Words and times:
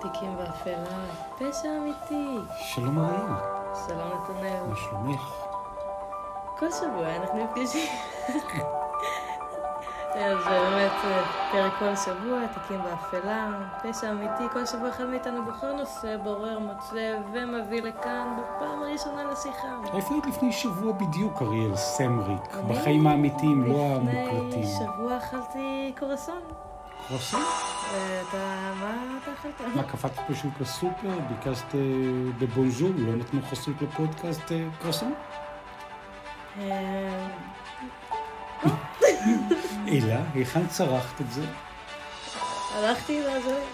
תיקים 0.00 0.36
באפלה, 0.36 0.98
פשע 1.38 1.68
אמיתי. 1.78 2.38
שלום 2.58 2.98
אריאל, 2.98 3.32
שלום 3.86 4.08
נתנאל. 4.22 4.62
מה 4.68 4.76
שלומך? 4.76 5.22
כל 6.58 6.70
שבוע 6.70 7.16
אנחנו 7.16 7.44
נפגשים. 7.44 7.88
אז 10.14 10.36
באמת 10.48 10.92
פרק 11.52 11.72
כל 11.78 11.96
שבוע, 11.96 12.46
תיקים 12.46 12.80
באפלה, 12.82 13.48
פשע 13.82 14.10
אמיתי, 14.10 14.44
כל 14.52 14.66
שבוע 14.66 14.88
אחד 14.88 15.04
מאיתנו 15.04 15.44
בכל 15.44 15.72
נושא 15.72 16.16
בורר, 16.16 16.58
מוצא 16.58 17.16
ומביא 17.32 17.82
לכאן 17.82 18.36
בפעם 18.38 18.82
הראשונה 18.82 19.24
לשיחה. 19.24 19.68
איפה 19.94 20.14
היית 20.14 20.26
לפני 20.26 20.52
שבוע 20.52 20.92
בדיוק, 20.92 21.42
אריאל 21.42 21.76
סמריק? 21.76 22.56
בחיים 22.68 23.06
האמיתיים, 23.06 23.64
לא 23.72 23.76
המוקלטים. 23.76 24.48
לפני 24.48 24.66
שבוע 24.66 25.16
אכלתי 25.16 25.94
קורסון. 25.98 26.40
קרוסון? 27.08 27.40
ואתה, 27.92 28.72
מה 28.80 29.18
אתה 29.22 29.32
אכלת? 29.32 29.74
מה, 29.76 29.82
קפצת 29.82 30.20
פשוט 30.28 30.52
לסופר? 30.60 31.18
ביקשת 31.28 31.74
אה, 31.74 31.80
בבונז'ור? 32.38 32.90
לא 32.96 33.16
נתנו 33.16 33.40
חסות 33.50 33.74
לפודקאסט 33.82 34.52
אה, 34.52 34.64
קרוסון? 34.82 35.14
אה, 36.60 37.28
אלא, 39.88 40.14
היכן 40.34 40.66
צרכת 40.66 41.20
את 41.20 41.32
זה? 41.32 41.44
הלכתי 42.74 43.20
לזה, 43.20 43.64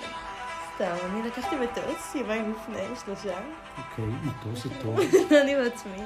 סתם, 0.75 0.95
אני 1.05 1.23
לקחתי 1.23 1.57
מטוס 1.57 2.15
יומיים 2.15 2.53
לפני, 2.53 2.87
שלושה, 3.05 3.39
אוקיי, 3.79 4.05
מטוס 4.05 4.63
זה 4.65 4.71
טוב. 4.83 4.99
אני 5.43 5.55
בעצמי, 5.55 5.99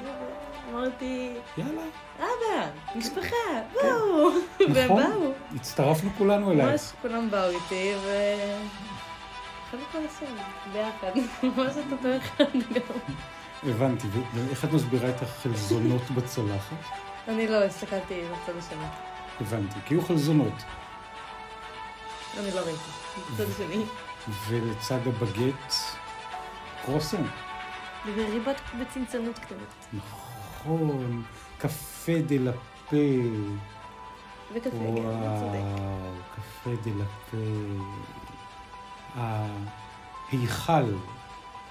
ואמרתי, 0.67 1.33
יאללה. 1.57 1.81
אבא, 2.19 2.36
משפחה, 2.95 3.35
בואו, 3.73 4.29
והם 4.73 4.91
נכון, 4.91 5.03
באו, 5.03 5.31
הצטרפנו 5.55 6.09
כולנו 6.17 6.51
אלייך. 6.51 6.69
ממש 6.69 6.91
כולם 7.01 7.29
באו 7.31 7.49
איתי, 7.49 7.93
ו... 8.03 8.09
אכלנו 9.67 9.83
כל 9.91 9.97
הסרט, 10.05 10.29
ביחד, 10.73 11.11
ממש 11.43 11.73
את 11.87 11.91
אותו 11.91 12.17
אחד 12.17 12.53
גם. 12.73 13.11
הבנתי, 13.69 14.07
ואיך 14.33 14.65
את 14.65 14.71
מסבירה 14.71 15.09
את 15.09 15.21
החלזונות 15.21 16.01
בצלחת? 16.15 16.75
אני 17.27 17.47
לא 17.47 17.63
הסתכלתי 17.63 18.21
בצד 18.21 18.57
השני, 18.57 18.85
הבנתי, 19.41 19.75
כי 19.85 19.93
היו 19.93 20.01
חלזונות. 20.01 20.63
אני 22.39 22.51
לא 22.51 22.59
ראיתי, 22.59 23.31
בצד 23.33 23.49
השני. 23.51 23.83
ולצד 24.47 25.07
הבגט, 25.07 25.73
קרוסון. 26.85 27.27
וריבת 28.15 28.61
בצנצנות 28.79 29.39
קטנות, 29.39 29.85
נכון, 29.93 31.23
קפה 31.57 32.11
דה 32.27 32.35
לה 32.39 32.51
פה. 32.89 32.95
וקפה, 34.53 34.69
כן, 34.71 34.77
אתה 35.09 35.39
צודק. 35.39 35.81
קפה 36.35 36.69
דה 36.83 36.91
לה 36.97 37.05
פה. 37.31 37.37
ההיכל 40.31 40.93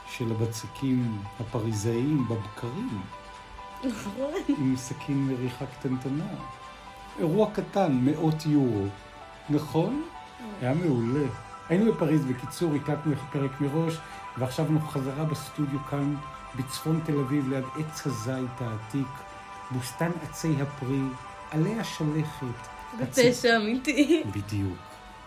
של 0.09 0.33
הבצקים 0.33 1.19
הפריזאיים 1.41 2.29
בבקרים, 2.29 3.01
נכון. 3.85 4.31
עם 4.49 4.77
סכין 4.77 5.27
מריחה 5.27 5.67
קטנטנה. 5.67 6.25
אירוע 7.19 7.51
קטן, 7.53 7.93
מאות 8.03 8.47
יורו. 8.47 8.87
נכון? 9.51 10.03
היה 10.61 10.75
מעולה. 10.75 11.27
היינו 11.69 11.93
בפריז, 11.93 12.25
בקיצור, 12.25 12.75
הקלטנו 12.75 13.13
לך 13.13 13.21
פרק 13.33 13.61
מראש, 13.61 13.95
ועכשיו 14.39 14.67
אנחנו 14.73 14.89
חזרה 14.89 15.25
בסטודיו 15.25 15.79
כאן, 15.91 16.15
בצפון 16.57 17.01
תל 17.05 17.19
אביב, 17.19 17.49
ליד 17.49 17.65
עץ 17.79 18.07
הזית 18.07 18.61
העתיק, 18.61 19.07
בוסתן 19.71 20.11
עצי 20.23 20.53
הפרי, 20.63 21.01
עלי 21.51 21.81
השלכת. 21.81 22.69
בפשע 23.01 23.57
אמיתי. 23.57 24.23
בדיוק. 24.27 24.79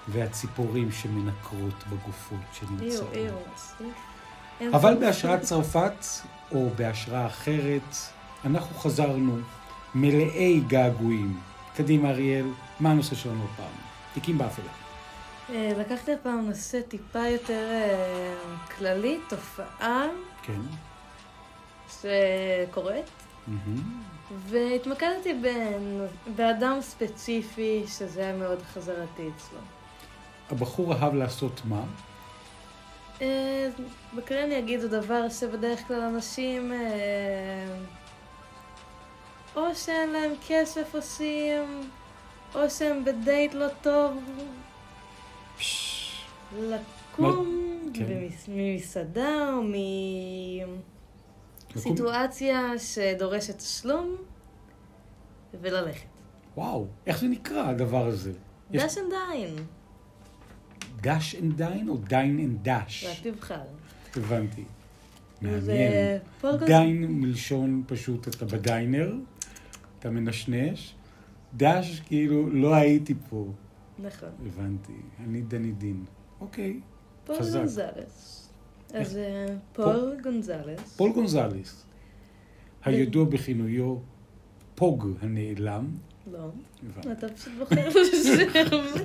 והציפורים 0.07 0.91
שמנקרות 0.91 1.83
בגופות 1.89 2.39
איו, 2.61 2.69
שנמצאות. 2.69 3.13
איו. 3.13 3.33
אין 4.59 4.73
אבל. 4.73 4.97
בהשראת 4.99 5.41
צרפת, 5.41 6.05
או 6.51 6.69
בהשראה 6.75 7.27
אחרת, 7.27 7.95
אנחנו 8.45 8.75
חזרנו 8.75 9.37
מלאי 9.95 10.61
געגועים. 10.67 11.39
קדימה, 11.75 12.09
אריאל, 12.09 12.45
מה 12.79 12.91
הנושא 12.91 13.15
שלנו 13.15 13.43
הפעם? 13.53 13.71
תיקים 14.13 14.37
באפלה. 14.37 14.71
אה, 15.49 15.71
לקחתי 15.77 16.13
הפעם 16.13 16.47
נושא 16.47 16.81
טיפה 16.81 17.27
יותר 17.27 17.67
אה, 17.71 18.35
כללי, 18.77 19.19
תופעה 19.29 20.05
כן. 20.43 20.61
שקורית, 21.89 23.05
מהמם. 23.47 24.01
והתמקדתי 24.37 25.33
באדם 26.35 26.77
ספציפי 26.81 27.83
שזה 27.87 28.21
היה 28.21 28.33
מאוד 28.37 28.61
חזרתי 28.61 29.29
אצלו. 29.35 29.59
הבחור 30.51 30.93
אהב 30.93 31.13
לעשות 31.13 31.61
מה? 31.65 31.83
אה, 33.21 33.69
בכלל 34.15 34.37
אני 34.37 34.59
אגיד, 34.59 34.79
זה 34.79 34.87
דבר 35.01 35.29
שבדרך 35.29 35.79
כלל 35.87 36.01
אנשים 36.01 36.71
אה, 36.73 37.77
או 39.55 39.75
שאין 39.75 40.09
להם 40.09 40.31
כסף 40.47 40.95
עושים, 40.95 41.89
או 42.55 42.69
שהם 42.69 43.05
בדייט 43.05 43.53
לא 43.53 43.67
טוב. 43.81 44.17
לקום 46.59 47.45
כן. 47.93 48.05
ממסעדה 48.47 49.49
או 49.53 49.61
לקום- 49.63 50.65
מסיטואציה 51.75 52.79
שדורשת 52.79 53.57
תשלום 53.57 54.15
וללכת. 55.61 56.07
וואו, 56.57 56.87
איך 57.05 57.19
זה 57.19 57.27
נקרא 57.27 57.69
הדבר 57.69 58.07
הזה? 58.07 58.31
dash 58.71 58.97
and 58.97 59.09
dine, 59.09 59.55
dash 61.01 61.35
and 61.35 61.57
dine 61.57 61.89
או 61.89 61.97
dine 61.97 62.39
and 62.39 62.69
dash? 62.69 63.05
רק 63.05 63.17
תבחר. 63.33 63.61
הבנתי. 64.15 64.63
מעניין. 65.41 66.19
dine 66.65 67.05
מלשון 67.05 67.83
פשוט 67.87 68.27
אתה 68.27 68.45
ב 68.45 68.55
diner, 68.55 69.13
אתה 69.99 70.09
מנשנש. 70.09 70.95
dash 71.57 71.99
כאילו 71.99 72.49
לא 72.49 72.75
הייתי 72.75 73.13
פה. 73.29 73.47
נכון. 73.99 74.29
הבנתי. 74.45 74.93
אני 75.23 75.41
דני 75.41 75.71
דין. 75.71 76.05
אוקיי. 76.41 76.79
חזק. 77.37 77.83
אז 78.93 79.17
אה, 79.17 79.45
פול 79.73 80.17
גונזלס. 80.23 80.95
פול 80.97 81.11
גונזלס, 81.11 81.85
הידוע 82.85 83.25
בכינויו 83.25 83.95
פוג 84.75 85.07
הנעלם, 85.21 85.87
לא. 86.31 86.49
אתה 87.11 87.29
פשוט 87.29 87.53
בוחר 87.59 87.89
שם. 87.91 88.95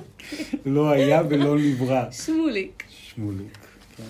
לא 0.65 0.89
היה 0.89 1.21
ולא 1.29 1.57
נברא. 1.59 2.11
שמוליק. 2.11 2.83
שמוליק, 2.89 3.57
כן. 3.97 4.03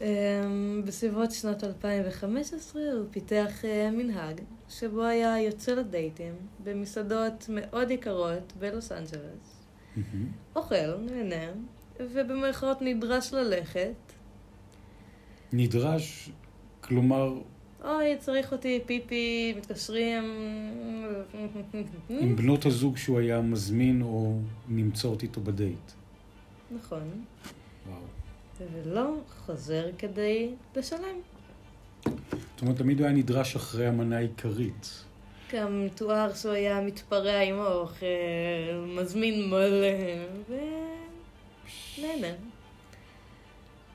אמ, 0.00 0.82
בסביבות 0.84 1.30
שנת 1.30 1.64
2015 1.64 2.82
הוא 2.92 3.04
פיתח 3.10 3.64
אה, 3.64 3.90
מנהג 3.90 4.40
שבו 4.68 5.02
היה 5.04 5.40
יוצא 5.42 5.72
לדייטים 5.72 6.34
במסעדות 6.64 7.46
מאוד 7.48 7.90
יקרות 7.90 8.52
בלוס 8.58 8.92
אנג'לס. 8.92 9.64
אוכל, 10.56 10.96
נהנה, 10.96 11.52
ובמירכאות 12.00 12.82
נדרש 12.82 13.32
ללכת. 13.32 13.92
נדרש, 15.52 16.30
כלומר, 16.80 17.34
אוי, 17.84 18.16
צריך 18.18 18.52
אותי, 18.52 18.80
פיפי, 18.86 19.54
מתקשרים. 19.56 20.24
עם 22.08 22.36
בנות 22.36 22.66
הזוג 22.66 22.96
שהוא 22.96 23.18
היה 23.18 23.40
מזמין 23.40 24.02
או 24.02 24.38
נמצאות 24.68 25.22
איתו 25.22 25.40
בדייט. 25.40 25.92
נכון. 26.70 27.24
וואו. 27.86 28.00
ולא 28.72 29.14
חוזר 29.46 29.86
כדי 29.98 30.50
לשלם. 30.76 31.16
זאת 32.04 32.62
אומרת, 32.62 32.76
תמיד 32.76 32.98
הוא 32.98 33.06
היה 33.06 33.16
נדרש 33.16 33.56
אחרי 33.56 33.86
המנה 33.86 34.16
העיקרית. 34.16 35.04
גם 35.52 35.86
תואר 35.94 36.34
שהוא 36.34 36.52
היה 36.52 36.80
מתפרע 36.80 37.40
עם 37.40 37.58
אוכל, 37.58 38.06
מזמין 38.86 39.50
מלא, 39.50 39.86
ונהנה. 41.98 42.34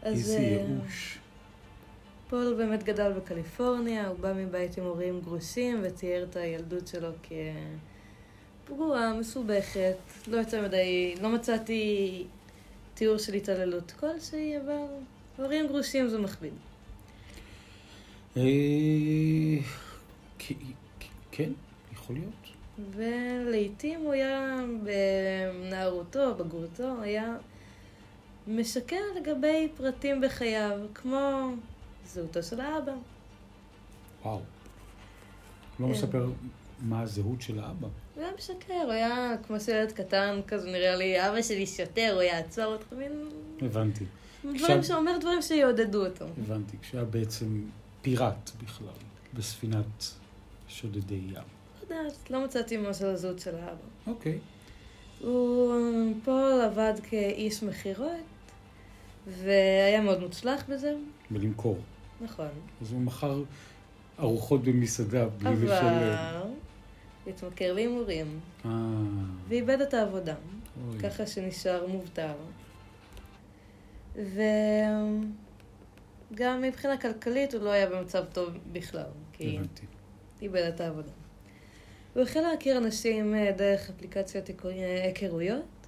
אז 0.02 0.14
איזה 0.14 0.38
אה, 0.38 0.42
ייאוש. 0.42 1.20
פול 2.34 2.54
באמת 2.58 2.84
גדל 2.84 3.12
בקליפורניה, 3.12 4.08
הוא 4.08 4.20
בא 4.20 4.34
מבית 4.34 4.78
עם 4.78 4.84
הורים 4.84 5.22
גרושים 5.22 5.82
וצייר 5.84 6.24
את 6.24 6.36
הילדות 6.36 6.88
שלו 6.88 7.10
כפגועה, 8.66 9.14
מסובכת. 9.14 9.96
לא 10.28 10.42
יצא 10.42 10.62
מדי, 10.62 11.16
לא 11.22 11.30
מצאתי 11.30 12.24
תיאור 12.94 13.18
של 13.18 13.34
התעללות 13.34 13.92
כלשהי, 13.92 14.58
אבל 14.58 14.78
הורים 15.38 15.68
גרושים 15.68 16.08
זה 16.08 16.20
מכביד. 16.20 16.54
אה, 18.38 18.44
כן, 21.32 21.52
יכול 21.94 22.16
להיות. 22.16 22.56
ולעיתים 22.92 24.00
הוא 24.00 24.14
היה 24.14 24.56
בנערותו, 24.84 26.36
בגרותו, 26.36 27.02
היה 27.02 27.38
משקר 28.48 29.04
לגבי 29.16 29.68
פרטים 29.78 30.22
בחייו, 30.22 30.80
כמו 30.94 31.54
זהותו 32.06 32.44
של 32.44 32.62
האבא. 32.62 32.94
וואו. 34.24 34.40
לא 35.80 35.86
כן. 35.86 35.92
מספר 35.92 36.30
מה 36.80 37.02
הזהות 37.02 37.42
של 37.42 37.60
האבא. 37.60 37.88
הוא 38.16 38.24
היה 38.24 38.32
משקר, 38.38 38.82
הוא 38.84 38.92
היה 38.92 39.36
כמו 39.48 39.60
שילד 39.60 39.92
קטן, 39.92 40.40
כזה 40.48 40.72
נראה 40.72 40.96
לי, 40.96 41.30
אבא 41.30 41.42
שלי 41.42 41.68
שוטר, 41.68 42.12
הוא 42.14 42.22
יעצור 42.22 42.66
אותך, 42.66 42.86
מין... 42.98 43.30
הבנתי. 43.62 44.06
דברים 44.56 44.84
שאומר 44.84 45.18
דברים 45.18 45.42
שיעודדו 45.42 46.06
אותו. 46.06 46.26
הבנתי. 46.38 46.78
כשהיה 46.82 47.04
בעצם 47.04 47.62
פיראט 48.02 48.52
בכלל, 48.64 48.88
בספינת 49.34 50.06
שודדי 50.68 51.16
ים. 51.16 51.34
לא 51.34 51.96
יודעת, 51.96 52.32
לא 52.32 52.44
מצאתי 52.46 52.78
משהו 52.78 53.06
על 53.06 53.14
הזהות 53.14 53.40
של 53.40 53.56
האבא. 53.56 53.76
אוקיי. 54.08 54.40
הוא 55.20 55.74
פול 56.24 56.62
עבד 56.66 56.94
כאיש 57.04 57.64
מכירות, 57.64 58.10
והיה 59.28 60.02
מאוד 60.02 60.20
מוצלח 60.20 60.64
בזה, 60.70 60.94
ולמכור. 61.32 61.78
נכון. 62.22 62.48
אז 62.82 62.92
הוא 62.92 63.02
מכר 63.02 63.44
ארוחות 64.20 64.64
במסעדה 64.64 65.26
בלי 65.28 65.56
לשלם. 65.56 65.72
אבל 65.84 66.42
התמכר 67.28 67.74
להימורים, 67.74 68.40
אה, 68.66 68.70
ואיבד 69.48 69.82
את 69.82 69.94
העבודה, 69.94 70.36
אוי. 70.88 71.00
ככה 71.00 71.28
שנשאר 71.28 71.88
מובטל. 71.88 72.32
וגם 74.16 75.32
מבחינה 76.62 76.98
כלכלית 76.98 77.54
הוא 77.54 77.64
לא 77.64 77.70
היה 77.70 77.90
במצב 77.90 78.24
טוב 78.34 78.50
בכלל, 78.72 79.04
כי 79.34 79.56
הבנתי. 79.58 79.86
איבד 80.42 80.72
את 80.76 80.82
העבודה. 80.82 81.12
הוא 82.14 82.24
החל 82.24 82.40
להכיר 82.40 82.78
אנשים 82.78 83.36
אה, 83.36 83.52
דרך 83.58 83.90
אפליקציות 83.90 84.48
היכר- 84.48 84.70
היכרויות. 85.04 85.83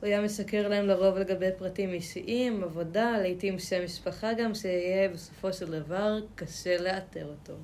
הוא 0.00 0.06
היה 0.06 0.20
מסקר 0.20 0.68
להם 0.68 0.86
לרוב 0.86 1.16
לגבי 1.18 1.48
פרטים 1.58 1.92
אישיים, 1.92 2.64
עבודה, 2.64 3.18
לעיתים 3.18 3.58
שם 3.58 3.84
משפחה 3.84 4.32
גם, 4.32 4.54
שיהיה 4.54 5.08
בסופו 5.08 5.52
של 5.52 5.70
דבר 5.80 6.18
קשה 6.34 6.82
לאתר 6.82 7.26
אותו. 7.26 7.54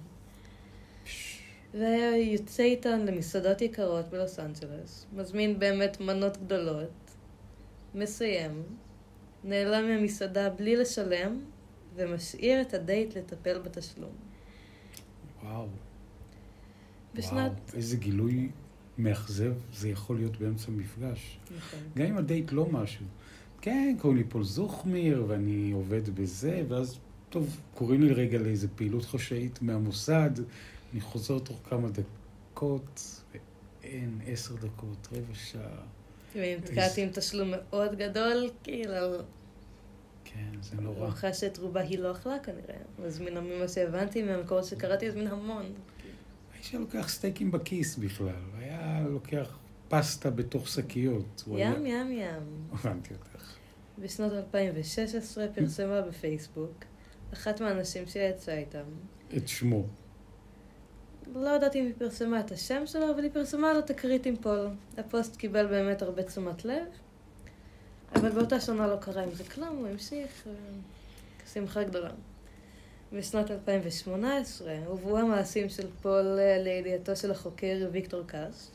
והיה 1.75 2.17
יוצא 2.17 2.63
איתן 2.63 3.07
למסעדות 3.07 3.63
יקרות 3.63 4.09
בלוס 4.09 4.39
אנג'לס, 4.39 5.07
מזמין 5.13 5.59
באמת 5.59 6.01
מנות 6.01 6.37
גדולות, 6.37 7.11
מסיים, 7.95 8.63
נעלם 9.45 9.89
מהמסעדה 9.89 10.51
בלי 10.51 10.77
לשלם, 10.77 11.41
ומשאיר 11.95 12.61
את 12.61 12.75
הדייט 12.75 13.17
לטפל 13.17 13.59
בתשלום. 13.59 14.13
וואו. 15.43 15.67
בשנת... 17.15 17.53
וואו, 17.53 17.75
איזה 17.75 17.97
גילוי 17.97 18.51
מאכזב 18.99 19.53
זה 19.73 19.89
יכול 19.89 20.17
להיות 20.17 20.37
באמצע 20.37 20.71
מפגש. 20.71 21.39
נכון. 21.57 21.79
גם 21.97 22.07
אם 22.07 22.17
הדייט 22.17 22.53
לא 22.53 22.67
משהו. 22.67 23.05
כן, 23.61 23.97
קוראים 24.01 24.19
לי 24.19 24.25
פול 24.25 24.45
זוכמיר, 24.45 25.25
ואני 25.29 25.73
עובד 25.73 26.09
בזה, 26.15 26.63
ואז, 26.69 26.99
טוב, 27.31 27.61
קוראים 27.75 28.03
לי 28.03 28.13
רגע 28.13 28.39
לאיזה 28.39 28.69
פעילות 28.77 29.05
חשאית 29.05 29.63
מהמוסד, 29.63 30.31
אני 30.93 31.01
חוזר 31.01 31.39
תוך 31.39 31.61
כמה 31.71 31.89
דקות, 31.89 33.21
ואין, 33.33 34.21
עשר 34.27 34.55
דקות, 34.55 35.09
רבע 35.13 35.35
שעה. 35.35 35.83
ואם 36.35 36.59
נתקעתי 36.59 37.03
עם 37.03 37.09
תשלום 37.13 37.51
מאוד 37.51 37.95
גדול, 37.95 38.51
כאילו, 38.63 38.95
כן, 40.25 40.63
זה 40.63 40.77
נורא. 40.81 41.11
חש 41.11 41.45
את 41.45 41.59
רובה 41.59 41.81
היא 41.81 41.99
לא 41.99 42.13
אכלה 42.13 42.39
כנראה. 42.39 42.77
אז 43.05 43.21
מן, 43.21 43.39
ממה 43.39 43.69
שהבנתי 43.69 44.23
מהמקורות 44.23 44.65
שקראתי, 44.65 45.09
אז 45.09 45.17
מן 45.17 45.27
המון. 45.27 45.65
האיש 46.65 46.73
היה 46.73 46.81
לוקח 46.81 47.09
סטייקים 47.09 47.51
בכיס 47.51 47.97
בכלל, 47.97 48.29
היה 48.59 49.03
לוקח 49.09 49.59
פסטה 49.89 50.31
בתוך 50.31 50.69
שקיות. 50.69 51.43
הוא 51.47 51.59
ים, 51.59 51.85
היה- 51.85 52.01
ים, 52.01 52.13
ים. 52.13 52.43
הבנתי 52.73 53.15
אותך. 53.15 53.57
בשנת 53.99 54.33
2016 54.33 55.47
פרסמה 55.55 56.01
בפייסבוק 56.03 56.85
אחת 57.33 57.61
מהאנשים 57.61 58.07
שיצאה 58.07 58.59
איתם. 58.59 58.85
את 59.37 59.49
שמו. 59.49 59.85
לא 61.35 61.49
יודעת 61.49 61.77
אם 61.77 61.85
היא 61.85 61.95
פרסמה 61.99 62.41
את 62.41 62.53
השם 62.53 62.83
שלו, 62.87 63.11
אבל 63.15 63.23
היא 63.23 63.31
פרסמה 63.33 63.73
לו 63.73 63.83
תקרית 63.83 64.27
עם 64.27 64.37
פול. 64.37 64.67
הפוסט 64.99 65.37
קיבל 65.37 65.67
באמת 65.67 66.03
הרבה 66.03 66.23
תשומת 66.23 66.65
לב, 66.65 66.87
אבל 68.15 68.31
באותה 68.31 68.61
שנה 68.61 68.87
לא 68.87 68.97
קרה 68.97 69.23
עם 69.23 69.35
זה 69.35 69.45
כלום, 69.45 69.77
הוא 69.77 69.89
המשיך, 69.89 70.47
אה, 70.47 70.53
כשמחה 71.45 71.85
גדולה. 71.85 72.11
בשנת 73.19 73.51
2018 73.51 74.77
הובאו 74.87 75.19
המעשים 75.19 75.69
של 75.69 75.87
פול 76.03 76.39
אה, 76.39 76.59
לידיעתו 76.59 77.17
של 77.17 77.31
החוקר 77.31 77.89
ויקטור 77.93 78.23
קאס. 78.27 78.71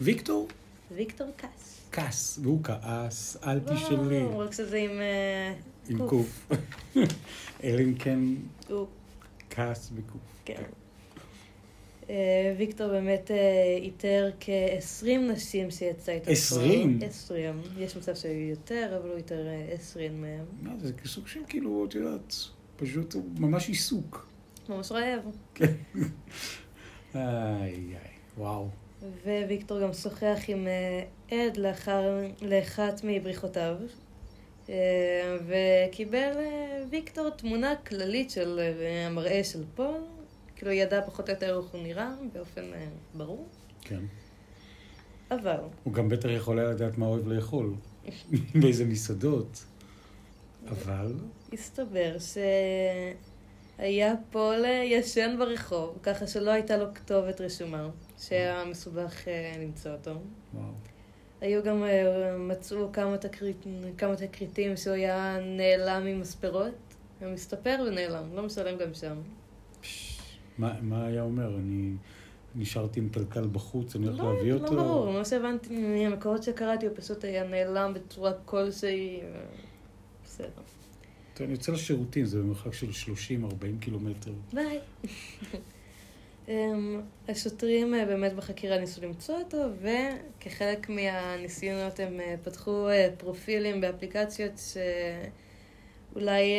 ויקטור 0.00 0.48
ויקטור 0.94 1.30
קאס. 1.36 1.80
כעס, 1.92 2.38
והוא 2.42 2.64
כעס, 2.64 3.36
אל 3.46 3.54
לא, 3.54 3.74
תשאלי. 3.74 4.24
רק 4.24 4.52
שזה 4.52 4.76
עם... 4.76 5.00
אה, 5.00 5.54
עם 5.88 6.08
קוף. 6.08 6.52
אלא 7.64 7.80
אם 7.80 7.94
כן 7.94 8.18
הוא 8.68 8.86
כעס 9.50 9.90
בקוף. 9.90 10.20
כן. 10.44 10.62
אה, 12.10 12.54
ויקטור 12.58 12.88
באמת 12.88 13.30
איתר 13.80 14.30
כ-20 14.40 15.18
נשים 15.32 15.70
שיצא 15.70 16.12
איתו. 16.12 16.30
20? 16.30 16.98
20. 17.02 17.62
יש 17.78 17.96
מצב 17.96 18.14
שהיו 18.14 18.48
יותר, 18.48 18.96
אבל 19.00 19.08
הוא 19.08 19.16
איתר 19.16 19.46
אה, 19.46 19.68
20 19.72 20.20
מהם. 20.20 20.44
מה, 20.62 20.72
זה 20.78 20.92
סוג 21.06 21.26
של 21.26 21.40
כאילו, 21.48 21.84
את 21.88 21.94
יודעת, 21.94 22.34
פשוט 22.78 23.14
הוא 23.14 23.24
ממש 23.38 23.68
עיסוק. 23.68 24.28
ממש 24.68 24.92
רעב. 24.92 25.20
איי, 27.14 27.74
איי, 27.74 27.96
וואו. 28.38 28.68
וויקטור 29.24 29.80
גם 29.80 29.92
שוחח 29.92 30.38
עם 30.48 30.66
אה, 30.66 31.04
עד 31.38 31.56
לאחר, 31.56 32.20
לאחת 32.42 33.00
מבריחותיו, 33.04 33.76
אה, 34.68 35.36
וקיבל 35.46 36.32
אה, 36.36 36.82
ויקטור 36.90 37.30
תמונה 37.30 37.76
כללית 37.76 38.30
של 38.30 38.58
אה, 38.58 39.06
המראה 39.06 39.44
של 39.44 39.64
פול, 39.74 40.00
כאילו 40.56 40.72
ידע 40.72 41.06
פחות 41.06 41.28
או 41.28 41.34
יותר 41.34 41.60
איך 41.62 41.70
הוא 41.70 41.82
נראה, 41.82 42.14
באופן 42.32 42.72
אה, 42.74 42.86
ברור, 43.14 43.46
כן. 43.80 44.00
אבל 45.30 45.56
הוא 45.84 45.92
גם 45.92 46.08
בטח 46.08 46.28
יכול 46.28 46.58
היה 46.58 46.68
לדעת 46.70 46.98
מה 46.98 47.06
אוהב 47.06 47.28
לאכול. 47.28 47.74
באיזה 48.60 48.84
מסעדות. 48.84 49.64
אבל, 50.68 51.14
הסתבר 51.52 52.16
שהיה 53.78 54.14
פול 54.30 54.64
ישן 54.84 55.36
ברחוב, 55.38 55.98
ככה 56.02 56.26
שלא 56.26 56.50
הייתה 56.50 56.76
לו 56.76 56.94
כתובת 56.94 57.40
רשומה, 57.40 57.88
שהיה 58.18 58.64
מסובך 58.64 59.28
אה, 59.28 59.56
למצוא 59.62 59.90
אותו. 59.90 60.10
וואו. 60.54 60.72
היו 61.40 61.62
גם, 61.62 61.84
אה, 61.84 62.36
מצאו 62.38 62.92
כמה, 62.92 63.18
תקריט, 63.18 63.66
כמה 63.98 64.16
תקריטים 64.16 64.76
שהוא 64.76 64.94
היה 64.94 65.38
נעלם 65.40 66.04
ממספרות, 66.06 66.74
הוא 67.20 67.28
מסתפר 67.28 67.76
ונעלם, 67.86 68.24
לא 68.34 68.42
משלם 68.42 68.78
גם 68.78 68.94
שם. 68.94 69.16
מה, 70.58 70.74
מה 70.82 71.06
היה 71.06 71.22
אומר? 71.22 71.56
אני 71.56 71.92
נשארתי 72.54 73.00
עם 73.00 73.08
קלקל 73.08 73.48
בחוץ, 73.52 73.96
אני 73.96 74.06
הולך 74.06 74.20
לא, 74.20 74.34
להביא 74.34 74.52
לא 74.52 74.58
אותו? 74.58 74.76
ברור, 74.76 75.12
מה 75.12 75.24
שהבנתי 75.24 75.78
מהמקורות 75.78 76.42
שקראתי, 76.42 76.86
הוא 76.86 76.94
פשוט 76.96 77.24
היה 77.24 77.44
נעלם 77.44 77.94
בצורה 77.94 78.32
כלשהי, 78.44 79.20
בסדר. 80.24 80.62
אני 81.44 81.52
יוצא 81.52 81.72
לשירותים, 81.72 82.24
זה 82.24 82.38
במרחק 82.38 82.74
של 82.74 82.90
30-40 82.90 83.50
קילומטר. 83.80 84.32
ביי. 84.52 84.78
אמ, 86.48 87.00
השוטרים 87.28 87.94
אה, 87.94 88.04
באמת 88.04 88.32
בחקירה 88.32 88.78
ניסו 88.78 89.00
למצוא 89.02 89.34
אותו, 89.38 89.68
וכחלק 89.82 90.88
מהניסיונות 90.88 92.00
הם 92.00 92.20
אה, 92.20 92.34
פתחו 92.44 92.88
אה, 92.88 93.08
פרופילים 93.18 93.80
באפליקציות 93.80 94.52
שאולי 96.14 96.52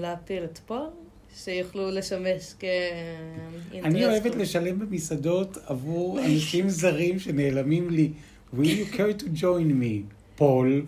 להפיל 0.00 0.44
את 0.44 0.58
פול, 0.58 0.86
שיוכלו 1.34 1.90
לשמש 1.90 2.54
כאינטרס. 2.58 3.84
אני 3.84 4.06
אוהבת. 4.06 4.34
לשלם 4.34 4.78
במסעדות 4.78 5.56
עבור 5.66 6.20
אנשים 6.26 6.68
זרים 6.68 7.18
שנעלמים 7.18 7.90
לי. 7.90 8.12
will 8.54 8.64
you 8.64 8.96
care 8.96 9.22
to 9.22 9.26
join 9.40 9.82
me, 9.82 10.14
פול. 10.36 10.86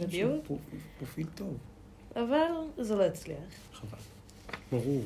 בדיוק. 0.00 0.46
פרופיל 0.98 1.26
טוב, 1.34 1.56
אבל 2.16 2.46
זה 2.78 2.94
לא 2.96 3.04
הצליח. 3.04 3.36
חבל. 3.72 3.98
ברור. 4.72 5.02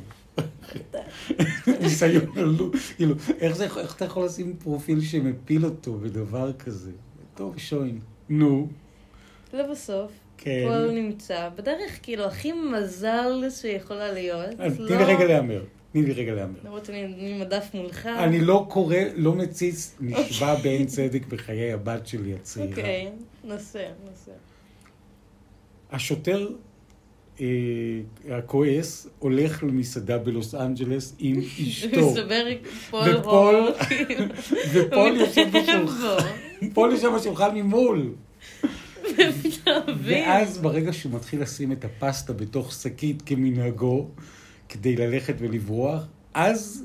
ניסיון 1.80 2.38
עלוב, 2.38 2.70
כאילו, 2.96 3.14
איך 3.40 3.96
אתה 3.96 4.04
יכול 4.04 4.24
לשים 4.24 4.56
פרופיל 4.56 5.00
שמפיל 5.00 5.64
אותו 5.64 5.94
בדבר 5.94 6.52
כזה? 6.52 6.90
טוב, 7.34 7.58
שוין. 7.58 8.00
נו, 8.28 8.68
לבסוף, 9.52 10.10
כן. 10.38 10.64
פול 10.68 10.90
נמצא 10.90 11.48
בדרך 11.56 11.98
כאילו 12.02 12.24
הכי 12.24 12.52
מזל 12.52 13.50
שיכולה 13.50 14.12
להיות. 14.12 14.46
לא- 14.78 14.86
תני 14.88 14.96
לי 14.96 15.04
רגע 15.04 15.24
להמר. 15.24 15.64
תני 15.92 16.02
לי 16.02 16.12
רגע 16.12 16.34
להמר. 16.34 16.58
למרות 16.64 16.84
שאני 16.84 17.04
אני 17.04 17.40
עם 17.40 17.55
דף 17.55 17.70
מולך. 17.74 18.06
אני 18.06 18.40
לא 18.40 18.66
קורא, 18.70 18.96
לא 19.16 19.32
מציץ, 19.34 19.96
נשבע 20.00 20.54
בהן 20.54 20.86
צדק 20.86 21.26
בחיי 21.28 21.72
הבת 21.72 22.06
שלי 22.06 22.34
הצעירה. 22.34 22.70
אוקיי, 22.70 23.10
נסה, 23.44 23.84
נסה. 24.12 24.30
השוטר 25.92 26.48
אה, 26.48 26.54
הכועס 28.30 29.06
הולך 29.18 29.62
למסעדה 29.62 30.18
בלוס 30.18 30.54
אנג'לס 30.54 31.14
עם 31.18 31.40
אשתו. 31.40 32.00
מסתבר 32.10 32.46
פול 32.90 33.72
כאילו, 33.88 34.24
ופול 34.72 35.08
הוא 35.08 35.18
יושב 35.18 35.46
בשולחן, 35.52 35.86
בו, 36.62 36.74
פול 36.74 36.92
יושב 36.92 37.08
בשולחן 37.16 37.54
ממול. 37.54 38.14
ואז 39.98 40.58
ברגע 40.58 40.92
שהוא 40.92 41.12
מתחיל 41.12 41.42
לשים 41.42 41.72
את 41.72 41.84
הפסטה 41.84 42.32
בתוך 42.32 42.72
שקית 42.72 43.22
כמנהגו, 43.26 44.08
כדי 44.68 44.96
ללכת 44.96 45.34
ולברוח, 45.38 46.06
אז 46.34 46.84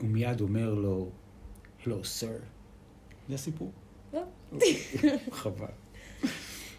הוא 0.00 0.08
מיד 0.08 0.40
אומר 0.40 0.74
לו, 0.74 1.08
הלו, 1.86 2.04
סר. 2.04 2.26
זה 3.28 3.34
הסיפור? 3.34 3.72
לא. 4.12 4.20
אוקיי, 4.52 4.76
חבל. 5.30 5.66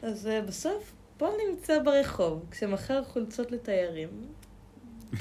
אז 0.02 0.28
אה, 0.28 0.42
בסוף 0.42 0.92
פול 1.22 1.30
נמצא 1.50 1.80
ברחוב 1.80 2.46
כשמכר 2.52 3.04
חולצות 3.04 3.52
לתיירים. 3.52 4.10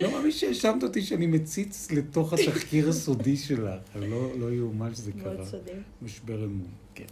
לא 0.00 0.12
מאמין 0.12 0.30
שהאשמת 0.30 0.82
אותי 0.82 1.02
שאני 1.02 1.26
מציץ 1.26 1.92
לתוך 1.92 2.32
התחקיר 2.32 2.88
הסודי 2.88 3.36
שלך. 3.36 3.80
לא, 3.94 4.38
לא 4.38 4.52
יאומן 4.52 4.94
שזה 4.94 5.10
מאוד 5.14 5.36
קרה. 5.36 5.46
סודי. 5.46 5.72
משבר 6.02 6.44
אמון. 6.44 6.66
כן. 6.94 7.04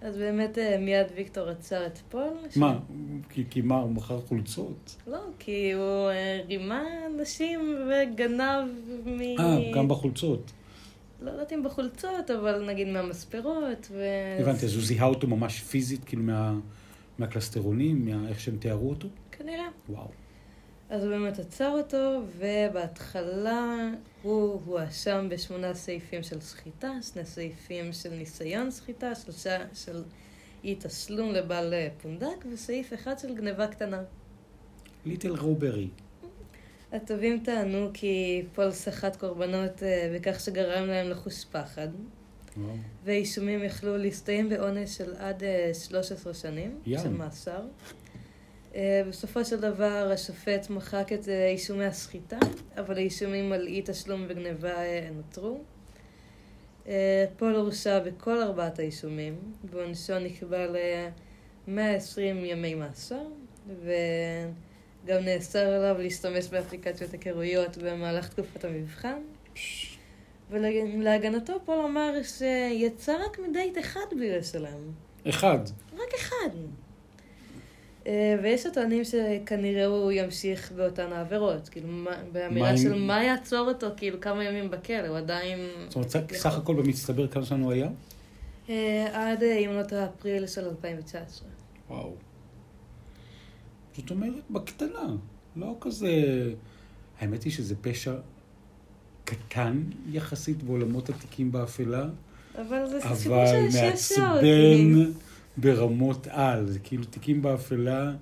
אז 0.00 0.16
באמת 0.16 0.58
אה, 0.58 0.78
מיד 0.78 1.06
ויקטור 1.16 1.48
עצר 1.48 1.86
את 1.86 1.98
פול. 2.08 2.34
מה? 2.56 2.78
כי, 3.30 3.44
כי 3.50 3.60
מה, 3.60 3.76
הוא 3.76 3.90
מכר 3.90 4.20
חולצות? 4.20 4.96
לא, 5.06 5.20
כי 5.38 5.72
הוא 5.72 6.10
אה, 6.10 6.40
רימה 6.48 6.84
נשים 7.20 7.76
וגנב 7.88 8.68
מ... 9.06 9.20
אה, 9.20 9.72
גם 9.74 9.88
בחולצות. 9.88 10.52
לא 11.26 11.30
יודעת 11.30 11.52
אם 11.52 11.62
בחולצות, 11.62 12.30
אבל 12.30 12.64
נגיד 12.66 12.88
מהמספרות, 12.88 13.88
ו... 13.90 14.04
הבנתי, 14.40 14.66
אז 14.66 14.74
הוא 14.74 14.82
זיהה 14.82 15.06
אותו 15.06 15.26
ממש 15.26 15.60
פיזית, 15.60 16.04
כאילו 16.04 16.22
מה, 16.22 16.54
מהקלסטרונים, 17.18 18.04
מה, 18.04 18.28
איך 18.28 18.40
שהם 18.40 18.56
תיארו 18.56 18.90
אותו? 18.90 19.08
כנראה. 19.32 19.66
וואו. 19.88 20.08
אז 20.90 21.04
הוא 21.04 21.10
באמת 21.10 21.38
עצר 21.38 21.70
אותו, 21.70 22.22
ובהתחלה 22.38 23.90
הוא 24.22 24.60
הואשם 24.66 25.28
בשמונה 25.30 25.74
סעיפים 25.74 26.22
של 26.22 26.40
סחיטה, 26.40 26.92
שני 27.12 27.24
סעיפים 27.24 27.92
של 27.92 28.10
ניסיון 28.10 28.70
סחיטה, 28.70 29.14
שלושה 29.14 29.58
של 29.74 30.02
אי 30.64 30.76
תשלום 30.78 31.32
לבעל 31.32 31.74
פונדק, 32.02 32.44
וסעיף 32.52 32.94
אחד 32.94 33.18
של 33.18 33.34
גניבה 33.34 33.66
קטנה. 33.66 34.02
Little 35.06 35.36
robbery. 35.36 35.88
התובעים 36.96 37.40
טענו 37.44 37.90
כי 37.94 38.44
פול 38.54 38.70
סחט 38.70 39.16
קורבנות 39.16 39.82
אה, 39.82 40.12
בכך 40.14 40.40
שגרם 40.40 40.86
להם 40.86 41.10
לחוש 41.10 41.44
פחד, 41.44 41.88
וואו. 42.56 42.74
והאישומים 43.04 43.64
יכלו 43.64 43.96
להסתיים 43.96 44.48
בעונש 44.48 44.96
של 44.96 45.14
עד 45.18 45.44
אה, 45.44 45.70
13 45.74 46.34
שנים 46.34 46.78
ים. 46.86 46.98
של 46.98 47.08
מאסר. 47.08 47.60
אה, 48.74 49.02
בסופו 49.08 49.44
של 49.44 49.60
דבר 49.60 50.10
השופט 50.14 50.70
מחק 50.70 51.12
את 51.12 51.28
אה, 51.28 51.48
אישומי 51.48 51.84
הסחיטה, 51.84 52.38
אבל 52.76 52.94
האישומים 52.94 53.52
על 53.52 53.66
אי 53.66 53.82
תשלום 53.84 54.24
וגניבה 54.28 54.82
אה, 54.82 55.08
נותרו. 55.16 55.60
אה, 56.88 57.24
פול 57.36 57.54
הורשע 57.54 57.98
בכל 57.98 58.42
ארבעת 58.42 58.78
האישומים, 58.78 59.38
ועונשו 59.64 60.18
נקבע 60.18 60.66
ל-120 60.66 62.20
ימי 62.20 62.74
מאסר, 62.74 63.22
וגם 65.06 65.24
נאסר 65.24 65.58
עליו 65.68 65.96
להשתמש 66.02 66.48
באפליקציות 66.48 67.12
היכרויות 67.12 67.76
במהלך 67.78 68.28
תקופת 68.28 68.64
המבחן. 68.64 69.18
ולהגנתו 70.50 71.52
פול 71.64 71.78
אמר 71.84 72.12
שיצא 72.22 73.16
רק 73.26 73.38
מדייט 73.48 73.78
אחד 73.78 74.00
בלי 74.16 74.38
לשלם. 74.38 74.78
אחד. 75.28 75.58
רק 75.94 76.14
אחד. 76.16 76.48
אה, 78.06 78.36
ויש 78.42 78.66
הטוענים 78.66 79.02
שכנראה 79.04 79.86
הוא 79.86 80.12
ימשיך 80.12 80.72
באותן 80.72 81.12
העבירות. 81.12 81.68
כאילו, 81.68 81.88
מה- 81.88 82.10
מה 82.10 82.16
באמירה 82.32 82.70
אם- 82.72 82.76
של 82.76 82.94
מה 82.94 83.24
יעצור 83.24 83.68
אותו, 83.68 83.86
כאילו, 83.96 84.20
כמה 84.20 84.44
ימים 84.44 84.70
בכלא, 84.70 85.06
הוא 85.08 85.16
עדיין... 85.16 85.58
זאת 85.88 85.94
אומרת, 85.96 86.32
סך 86.34 86.58
הכל 86.58 86.74
במצטבר 86.74 87.28
כמה 87.28 87.44
שנה 87.44 87.64
הוא 87.64 87.72
היה? 87.72 87.88
אה, 88.68 89.06
עד, 89.12 89.42
אה, 89.42 89.56
אם 89.58 89.70
לא 89.72 89.82
טועה, 89.82 90.04
אפריל 90.06 90.46
של 90.46 90.68
2019. 90.68 91.48
וואו. 91.90 92.12
זאת 93.96 94.10
אומרת, 94.10 94.42
בקטנה. 94.50 95.16
לא 95.56 95.76
כזה... 95.80 96.08
האמת 97.20 97.42
היא 97.42 97.52
שזה 97.52 97.74
פשע 97.80 98.14
קטן 99.24 99.82
יחסית 100.10 100.62
בעולמות 100.62 101.08
התיקים 101.08 101.52
באפלה, 101.52 102.04
אבל 102.60 102.86
זה 102.88 103.00
סיפור 103.14 103.42
אבל 103.42 103.46
של 103.70 103.96
שש 103.96 104.12
שעות. 104.14 104.20
מעצבן 104.28 105.12
ברמות 105.56 106.26
על. 106.30 106.66
זה 106.66 106.78
כאילו 106.78 107.04
תיקים 107.04 107.42
באפלה, 107.42 108.12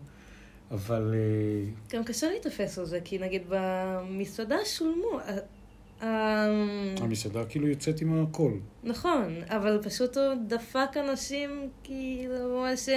אבל... 0.70 1.14
אה, 1.14 1.70
גם 1.98 2.04
קשה 2.04 2.30
להתאפס 2.30 2.78
על 2.78 2.84
זה, 2.86 3.00
כי 3.04 3.18
נגיד 3.18 3.42
במסעדה 3.48 4.56
שולמו. 4.64 5.18
ה- 5.20 6.04
ה- 6.04 7.02
המסעדה 7.02 7.44
כאילו 7.44 7.68
יוצאת 7.68 8.00
עם 8.00 8.22
הכל. 8.24 8.52
נכון, 8.84 9.34
אבל 9.48 9.78
פשוט 9.82 10.16
הוא 10.16 10.24
דפק 10.48 10.96
אנשים, 11.10 11.50
כאילו, 11.84 12.34
ממש... 12.62 12.88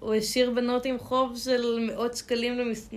הוא 0.00 0.14
השאיר 0.14 0.50
בנות 0.50 0.84
עם 0.84 0.98
חוב 0.98 1.36
של 1.36 1.78
מאות 1.86 2.16
שקלים 2.16 2.58
למס... 2.58 2.90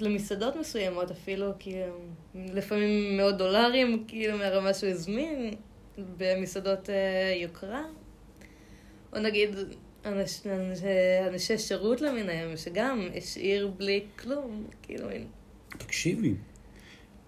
למסעדות 0.00 0.56
מסוימות 0.56 1.10
אפילו, 1.10 1.50
כאילו, 1.58 1.98
לפעמים 2.34 3.16
מאות 3.16 3.36
דולרים, 3.36 4.04
כאילו, 4.08 4.38
מהרמה 4.38 4.74
שהוא 4.74 4.90
הזמין, 4.90 5.54
במסעדות 6.18 6.90
אה, 6.90 7.34
יוקרה. 7.42 7.84
או 9.12 9.18
נגיד, 9.18 9.50
אנש... 10.04 10.46
אנש... 10.46 10.78
אנשי 11.32 11.58
שירות 11.58 12.00
למיניהם, 12.00 12.56
שגם 12.56 13.08
השאיר 13.16 13.70
בלי 13.76 14.04
כלום, 14.16 14.64
כאילו, 14.82 15.08
תקשיבי, 15.78 16.34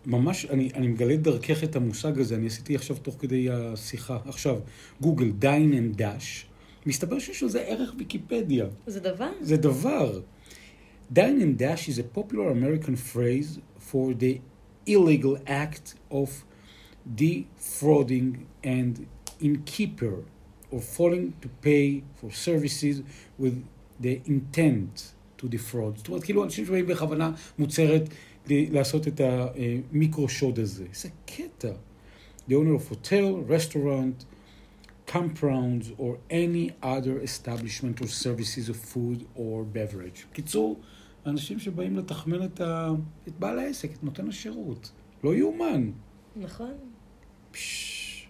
ממש, 0.06 0.46
אני, 0.46 0.70
אני 0.74 0.88
מגלה 0.88 1.16
דרכך 1.16 1.64
את 1.64 1.76
המושג 1.76 2.20
הזה, 2.20 2.36
אני 2.36 2.46
עשיתי 2.46 2.74
עכשיו 2.74 2.96
תוך 2.96 3.16
כדי 3.18 3.50
השיחה. 3.50 4.18
עכשיו, 4.26 4.56
גוגל, 5.00 5.30
dine 5.30 5.72
and 5.72 6.02
dash, 6.02 6.46
מסתבר 6.86 7.18
שיש 7.18 7.42
לזה 7.42 7.60
ערך 7.60 7.94
ויקיפדיה. 7.98 8.66
זה 8.86 9.00
דבר. 9.00 9.32
זה 9.40 9.56
דבר. 9.56 10.20
Dine 11.14 11.40
and 11.40 11.60
dash 11.60 11.88
is 11.88 11.98
a 11.98 12.18
popular 12.18 12.50
American 12.50 12.96
phrase 12.96 13.60
for 13.90 14.14
the 14.22 14.40
illegal 14.86 15.36
act 15.46 15.94
of 16.10 16.28
defrauding 17.24 18.46
and 18.64 19.06
innkeeper 19.40 20.16
or 20.72 20.80
failing 20.80 21.26
to 21.42 21.48
pay 21.62 22.02
for 22.18 22.28
services 22.46 22.96
with 23.38 23.56
the 24.00 24.20
intent 24.26 25.12
to 25.38 25.48
defraud. 25.48 25.96
זאת 25.96 26.08
אומרת, 26.08 26.24
כאילו 26.24 26.44
אנשים 26.44 26.66
שבאים 26.66 26.86
בכוונה 26.86 27.32
מוצהרת 27.58 28.02
לעשות 28.46 29.08
את 29.08 29.20
המיקרו-שוד 29.20 30.58
הזה. 30.58 30.84
זה 30.94 31.08
קטע. 31.26 31.72
The 32.48 32.52
owner 32.52 32.76
of 32.80 32.92
hotel, 32.92 33.50
restaurant, 33.50 34.24
campgrounds 35.06 35.86
or 35.98 36.18
any 36.30 36.70
other 36.82 37.20
establishment 37.22 38.00
or 38.02 38.06
services 38.06 38.68
of 38.68 38.76
food 38.76 39.24
or 39.36 39.64
beverage. 39.72 40.26
קיצור, 40.32 40.80
אנשים 41.26 41.58
שבאים 41.58 41.96
לתחמן 41.96 42.44
את, 42.44 42.60
ה... 42.60 42.90
את 43.28 43.38
בעל 43.38 43.58
העסק, 43.58 43.92
את 43.92 44.04
נותן 44.04 44.28
השירות. 44.28 44.92
לא 45.24 45.34
יאומן. 45.34 45.90
נכון. 46.36 46.74
פשש, 47.50 48.28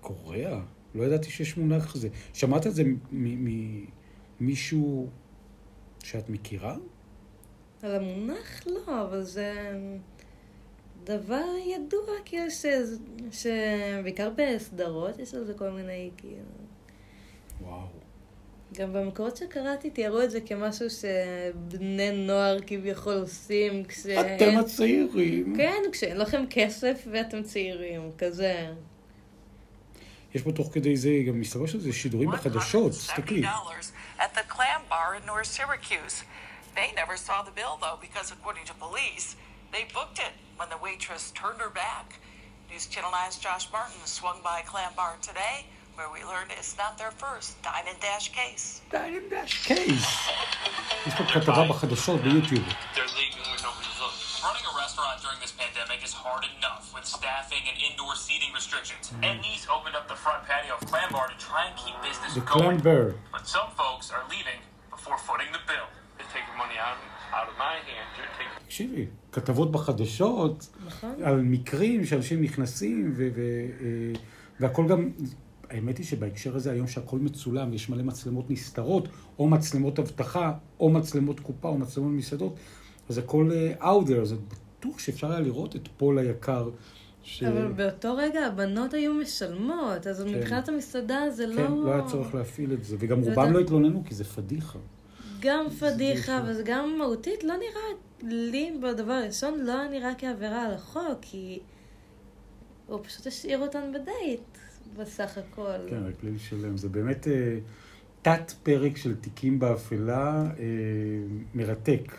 קוריאה. 0.00 0.60
לא 0.94 1.02
ידעתי 1.02 1.30
שיש 1.30 1.56
מונח 1.56 1.92
כזה. 1.92 2.08
שמעת 2.32 2.66
את 2.66 2.74
זה 2.74 2.82
ממישהו 4.40 5.08
שאת 6.04 6.30
מכירה? 6.30 6.76
על 7.82 7.94
המונח 7.94 8.66
לא, 8.66 9.02
אבל 9.02 9.22
זה 9.22 9.72
דבר 11.04 11.44
ידוע, 11.66 12.14
כאילו 12.24 12.50
ש... 12.50 12.66
שבעיקר 13.32 14.30
בסדרות 14.36 15.18
יש 15.18 15.34
על 15.34 15.44
זה 15.44 15.54
כל 15.54 15.70
מיני, 15.70 16.10
כאילו... 16.16 16.42
וואו. 17.60 17.86
גם 18.78 18.92
במקורות 18.92 19.36
שקראתי 19.36 19.90
תיארו 19.90 20.22
את 20.22 20.30
זה 20.30 20.40
כמשהו 20.40 20.86
שבני 20.90 22.26
נוער 22.26 22.58
כביכול 22.66 23.14
עושים 23.14 23.84
כש... 23.84 24.06
אתם 24.06 24.58
הצעירים. 24.58 25.54
כן, 25.56 25.82
כשאין 25.92 26.16
לכם 26.16 26.44
כסף 26.50 27.06
ואתם 27.10 27.42
צעירים, 27.42 28.10
כזה. 28.18 28.72
יש 30.34 30.42
פה 30.42 30.52
תוך 30.52 30.68
כדי 30.72 30.96
זה, 30.96 31.10
גם 31.28 31.40
מסתבר 31.40 31.66
שזה 31.66 31.92
שידורים 31.92 32.30
בחדשות, 32.30 32.92
תסתכלי. 32.92 33.42
$170 33.42 33.48
at 34.18 34.34
the 34.34 34.52
Clam 34.52 34.82
Bar 34.90 35.22
in 35.22 35.26
North 35.26 35.46
Syracuse. 35.46 36.24
They 36.74 36.90
never 36.96 37.16
saw 37.16 37.42
the 37.42 37.54
bill, 37.60 37.74
though, 37.80 37.98
because 38.06 38.32
according 38.32 38.64
to 38.70 38.74
police, 38.84 39.36
they 39.73 39.85
booked 39.93 40.19
it 40.19 40.33
when 40.57 40.69
the 40.69 40.77
waitress 40.77 41.31
turned 41.31 41.59
her 41.61 41.69
back. 41.69 42.19
News 42.69 42.85
Channel 42.87 43.11
9's 43.11 43.37
Josh 43.37 43.71
Martin 43.71 44.01
swung 44.05 44.39
by 44.43 44.61
Clam 44.65 44.91
Bar 44.95 45.15
today, 45.21 45.65
where 45.95 46.07
we 46.13 46.23
learned 46.23 46.51
it's 46.57 46.77
not 46.77 46.97
their 46.97 47.11
first 47.11 47.61
dine 47.63 47.85
and 47.89 47.99
dash 47.99 48.29
case. 48.31 48.81
קייס. 49.65 50.29
יש 51.07 51.13
פה 51.13 51.23
כתבה 51.33 51.63
בחדשות 51.69 52.21
ביוטיוב. 52.21 52.63
They're 52.93 53.07
leaving 53.19 53.45
with 53.51 53.63
no 53.63 53.71
result. 53.79 54.13
Running 54.43 54.65
a 54.71 54.75
restaurant 54.83 55.17
during 55.21 55.39
this 55.43 55.51
pandemic 55.51 55.99
is 56.07 56.13
hard 56.13 56.45
enough 56.57 56.93
with 56.95 57.05
staffing 57.05 57.63
and 57.69 57.75
indoor 57.87 58.15
seating 58.15 58.51
restrictions. 58.53 59.11
Edney's 59.21 59.67
opened 59.75 59.95
up 59.99 60.07
the 60.07 60.15
front 60.15 60.41
patio 60.47 60.75
of 60.79 60.81
Clam 60.91 61.09
Bar 61.11 61.27
to 61.33 61.37
try 61.37 61.65
and 61.67 61.75
keep 61.75 61.95
business 62.07 62.33
The 62.35 62.41
going. 62.41 62.79
Clam 62.79 62.87
Bar. 62.87 63.05
But 63.35 63.47
some 63.47 63.69
folks 63.75 64.11
are 64.15 64.23
leaving 64.29 64.59
before 64.89 65.17
footing 65.27 65.51
the 65.51 65.59
bill. 65.67 65.87
They're 66.15 66.31
taking 66.31 66.55
money 66.63 66.77
out, 66.79 66.95
out 66.95 66.95
of 66.95 66.99
my 66.99 66.99
hands. 66.99 66.99
You're 66.99 67.03
taking 67.03 67.12
תקשיבי, 68.66 69.06
כתבות 69.32 69.72
בחדשות 69.72 70.68
נכון? 70.86 71.22
על 71.22 71.40
מקרים 71.42 72.04
שאנשים 72.04 72.42
נכנסים 72.42 73.12
ו- 73.16 73.28
ו- 73.34 73.40
אה, 73.80 74.12
והכל 74.60 74.88
גם... 74.88 75.10
האמת 75.70 75.98
היא 75.98 76.06
שבהקשר 76.06 76.56
הזה 76.56 76.72
היום 76.72 76.86
שהכל 76.86 77.18
מצולם, 77.18 77.72
יש 77.72 77.88
מלא 77.88 78.02
מצלמות 78.02 78.50
נסתרות, 78.50 79.08
או 79.38 79.48
מצלמות 79.48 79.98
אבטחה, 79.98 80.52
או 80.80 80.90
מצלמות 80.90 81.40
קופה, 81.40 81.68
או 81.68 81.78
מצלמות 81.78 82.12
מסעדות, 82.12 82.56
אז 83.08 83.18
הכל 83.18 83.50
אה, 83.52 83.92
out 83.92 84.06
there, 84.08 84.20
אז 84.22 84.34
בטוח 84.78 84.98
שאפשר 84.98 85.30
היה 85.32 85.40
לראות 85.40 85.76
את 85.76 85.88
פול 85.96 86.18
היקר 86.18 86.70
ש... 87.22 87.42
אבל 87.42 87.72
באותו 87.72 88.16
רגע 88.16 88.46
הבנות 88.46 88.94
היו 88.94 89.14
משלמות, 89.14 90.06
אז 90.06 90.20
מבחינת 90.24 90.68
המסעדה 90.68 91.30
זה 91.30 91.46
לא... 91.46 91.56
כן, 91.56 91.72
לא 91.72 91.92
היה 91.94 92.04
צורך 92.04 92.34
להפעיל 92.34 92.72
את 92.72 92.84
זה, 92.84 92.96
וגם 92.98 93.18
רובם 93.20 93.32
אתה- 93.32 93.50
לא 93.50 93.58
התלוננו 93.58 94.02
כי 94.06 94.14
זה 94.14 94.24
פדיחה. 94.24 94.78
גם 95.44 95.70
פדיחה, 95.70 96.42
זה- 96.44 96.50
וזה 96.50 96.62
גם 96.66 96.98
מהותית, 96.98 97.44
לא 97.44 97.54
נראה 97.56 97.98
לי 98.22 98.72
בדבר 98.82 99.12
הראשון, 99.12 99.60
לא 99.60 99.88
נראה 99.88 100.10
כעבירה 100.18 100.62
על 100.66 100.74
החוק, 100.74 101.18
כי 101.22 101.58
הוא 102.86 103.00
פשוט 103.04 103.26
השאיר 103.26 103.58
אותן 103.58 103.92
בדייט, 103.94 104.40
בסך 104.96 105.38
הכל. 105.38 105.70
כן, 105.90 106.06
רק 106.06 106.14
בלי 106.22 106.30
לשלם. 106.32 106.76
זה 106.76 106.88
באמת 106.88 107.28
אה, 107.28 107.58
תת-פרק 108.22 108.96
של 108.96 109.14
תיקים 109.14 109.58
באפלה 109.58 110.42
אה, 110.58 110.64
מרתק. 111.54 112.12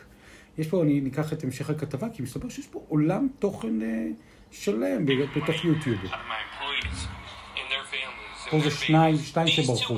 יש 0.57 0.67
פה, 0.67 0.83
אני 0.83 1.01
ניקח 1.01 1.33
את 1.33 1.43
המשך 1.43 1.69
הכתבה, 1.69 2.07
כי 2.13 2.21
מסתבר 2.23 2.49
שיש 2.49 2.67
פה 2.67 2.85
עולם 2.89 3.27
תוכן 3.39 3.81
אה, 3.81 4.07
שלם 4.51 5.05
בתוך 5.05 5.65
יוטיוב. 5.65 5.99
פה 8.51 8.59
זה 8.59 8.69
שניים. 8.71 9.17
שתיים 9.17 9.47
שברחו. 9.47 9.95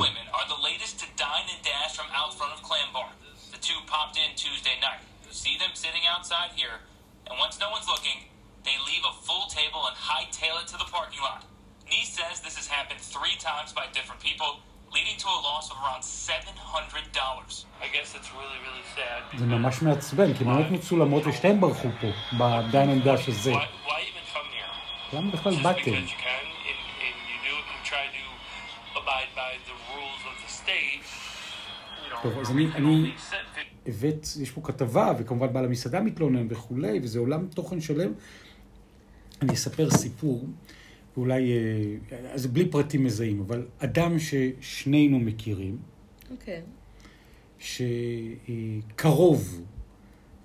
once 7.46 7.58
no 7.60 7.70
one's 7.70 7.88
looking, 7.88 8.18
they 8.64 8.76
leave 8.90 9.04
a 9.12 9.14
full 9.26 9.46
table 9.48 9.82
and 9.88 9.96
hightail 9.96 10.60
it 10.62 10.66
to 10.72 10.76
the 10.78 10.88
parking 10.96 11.20
lot. 11.20 11.44
Nee 11.90 12.04
says 12.04 12.40
this 12.40 12.56
has 12.56 12.66
happened 12.66 13.00
three 13.00 13.36
times 13.38 13.72
by 13.72 13.84
different 13.92 14.20
people, 14.22 14.50
leading 14.92 15.16
to 15.18 15.28
a 15.28 15.38
loss 15.48 15.70
of 15.70 15.76
around 15.82 16.02
$700. 16.02 17.64
I 17.80 17.88
guess 17.94 18.14
it's 18.14 18.30
really, 18.38 18.58
really 18.66 18.84
sad. 18.96 19.38
זה 19.38 19.46
ממש 19.46 19.82
מעצבן, 19.82 20.34
כי 20.38 20.44
באמת 20.44 20.70
מצולמות 20.70 21.26
ושתיהם 21.26 21.60
ברחו 21.60 21.88
פה, 22.00 22.06
בדיין 22.38 22.90
אנד 22.90 23.08
דש 23.08 23.28
הזה. 23.28 23.52
Why, 23.52 23.56
why 23.56 23.90
even 23.90 24.34
come 24.34 24.48
here? 24.56 25.16
למה 25.16 25.32
בכלל 25.32 25.52
Just 25.52 25.62
באתם? 25.62 25.80
because 25.80 26.10
you 26.10 26.20
can, 26.26 26.44
and, 26.70 26.80
and 27.06 27.16
you 27.30 27.36
do 27.48 27.54
it 27.60 27.66
and 27.74 27.82
try 27.92 28.04
to 28.18 28.24
abide 29.00 29.30
by 29.42 29.50
the 29.68 29.76
rules 29.92 30.22
of 30.30 30.34
the 30.44 30.50
state. 30.60 31.04
You 32.04 32.10
know, 32.14 32.22
טוב, 32.22 32.38
אז 32.40 32.46
where 32.48 32.52
אני- 32.52 32.66
we 32.68 32.72
can 32.72 32.76
אני- 32.76 33.12
only 33.12 33.18
set 33.18 33.32
fif- 33.32 33.35
הבאת, 33.87 34.27
יש 34.41 34.51
פה 34.51 34.61
כתבה, 34.61 35.13
וכמובן 35.19 35.53
בעל 35.53 35.65
המסעדה 35.65 36.01
מתלונן 36.01 36.47
וכולי, 36.49 36.99
וזה 37.03 37.19
עולם 37.19 37.47
תוכן 37.47 37.81
שלם. 37.81 38.11
אני 39.41 39.53
אספר 39.53 39.89
סיפור, 39.89 40.45
ואולי, 41.17 41.51
אה, 41.51 42.33
אז 42.33 42.47
בלי 42.47 42.65
פרטים 42.65 43.03
מזהים, 43.03 43.39
אבל 43.39 43.65
אדם 43.79 44.15
ששנינו 44.19 45.19
מכירים, 45.19 45.77
אוקיי. 46.31 46.61
שקרוב 47.59 49.61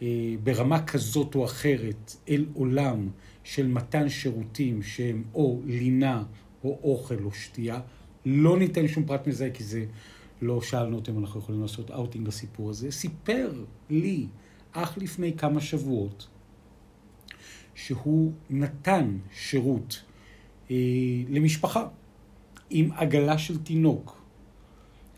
אה, 0.02 0.34
ברמה 0.42 0.84
כזאת 0.84 1.34
או 1.34 1.44
אחרת 1.44 2.16
אל 2.28 2.46
עולם 2.54 3.08
של 3.44 3.66
מתן 3.66 4.08
שירותים 4.08 4.82
שהם 4.82 5.22
או 5.34 5.60
לינה 5.66 6.22
או 6.64 6.78
אוכל 6.82 7.24
או 7.24 7.32
שתייה, 7.32 7.80
לא 8.26 8.58
ניתן 8.58 8.88
שום 8.88 9.04
פרט 9.04 9.26
מזהה 9.26 9.50
כי 9.50 9.64
זה 9.64 9.84
לא 10.42 10.62
שאלנו 10.62 10.96
אותם, 10.96 11.18
אנחנו 11.18 11.40
יכולים 11.40 11.62
לעשות 11.62 11.90
אאוטינג 11.90 12.28
לסיפור 12.28 12.70
הזה, 12.70 12.90
סיפר 12.90 13.52
לי 13.90 14.26
אך 14.72 14.98
לפני 14.98 15.36
כמה 15.36 15.60
שבועות 15.60 16.28
שהוא 17.74 18.32
נתן 18.50 19.18
שירות 19.34 20.02
אה, 20.70 20.76
למשפחה 21.28 21.86
עם 22.70 22.92
עגלה 22.92 23.38
של 23.38 23.58
תינוק. 23.58 24.22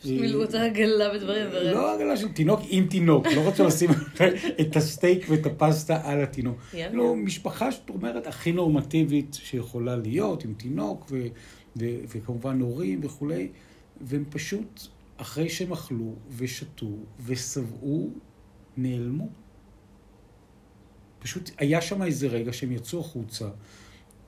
מילאו 0.05 0.45
את 0.45 0.55
העגלה 0.55 1.15
בדברים 1.15 1.47
ורק. 1.53 1.75
לא 1.75 1.95
עגלה 1.95 2.17
של 2.17 2.33
תינוק 2.33 2.61
עם 2.69 2.87
תינוק, 2.87 3.27
לא 3.27 3.41
רוצה 3.41 3.65
לשים 3.65 3.91
את 4.61 4.77
הסטייק 4.77 5.27
ואת 5.29 5.47
הפסטה 5.47 6.01
על 6.05 6.23
התינוק. 6.23 6.59
לא, 6.93 7.17
משפחה 7.17 7.73
שאת 7.73 7.91
אומרת 7.91 8.27
הכי 8.27 8.53
נורמטיבית 8.53 9.35
שיכולה 9.35 9.97
להיות, 9.97 10.45
עם 10.45 10.55
תינוק, 10.55 11.13
וכמובן 11.77 12.61
הורים 12.61 13.01
וכולי, 13.03 13.49
והם 14.01 14.25
פשוט, 14.31 14.89
אחרי 15.17 15.49
שהם 15.49 15.73
אכלו 15.73 16.15
ושתו 16.37 16.91
ושבעו, 17.27 18.11
נעלמו. 18.77 19.29
פשוט 21.19 21.51
היה 21.59 21.81
שם 21.81 22.03
איזה 22.03 22.27
רגע 22.27 22.53
שהם 22.53 22.73
יצאו 22.73 23.01
החוצה, 23.01 23.49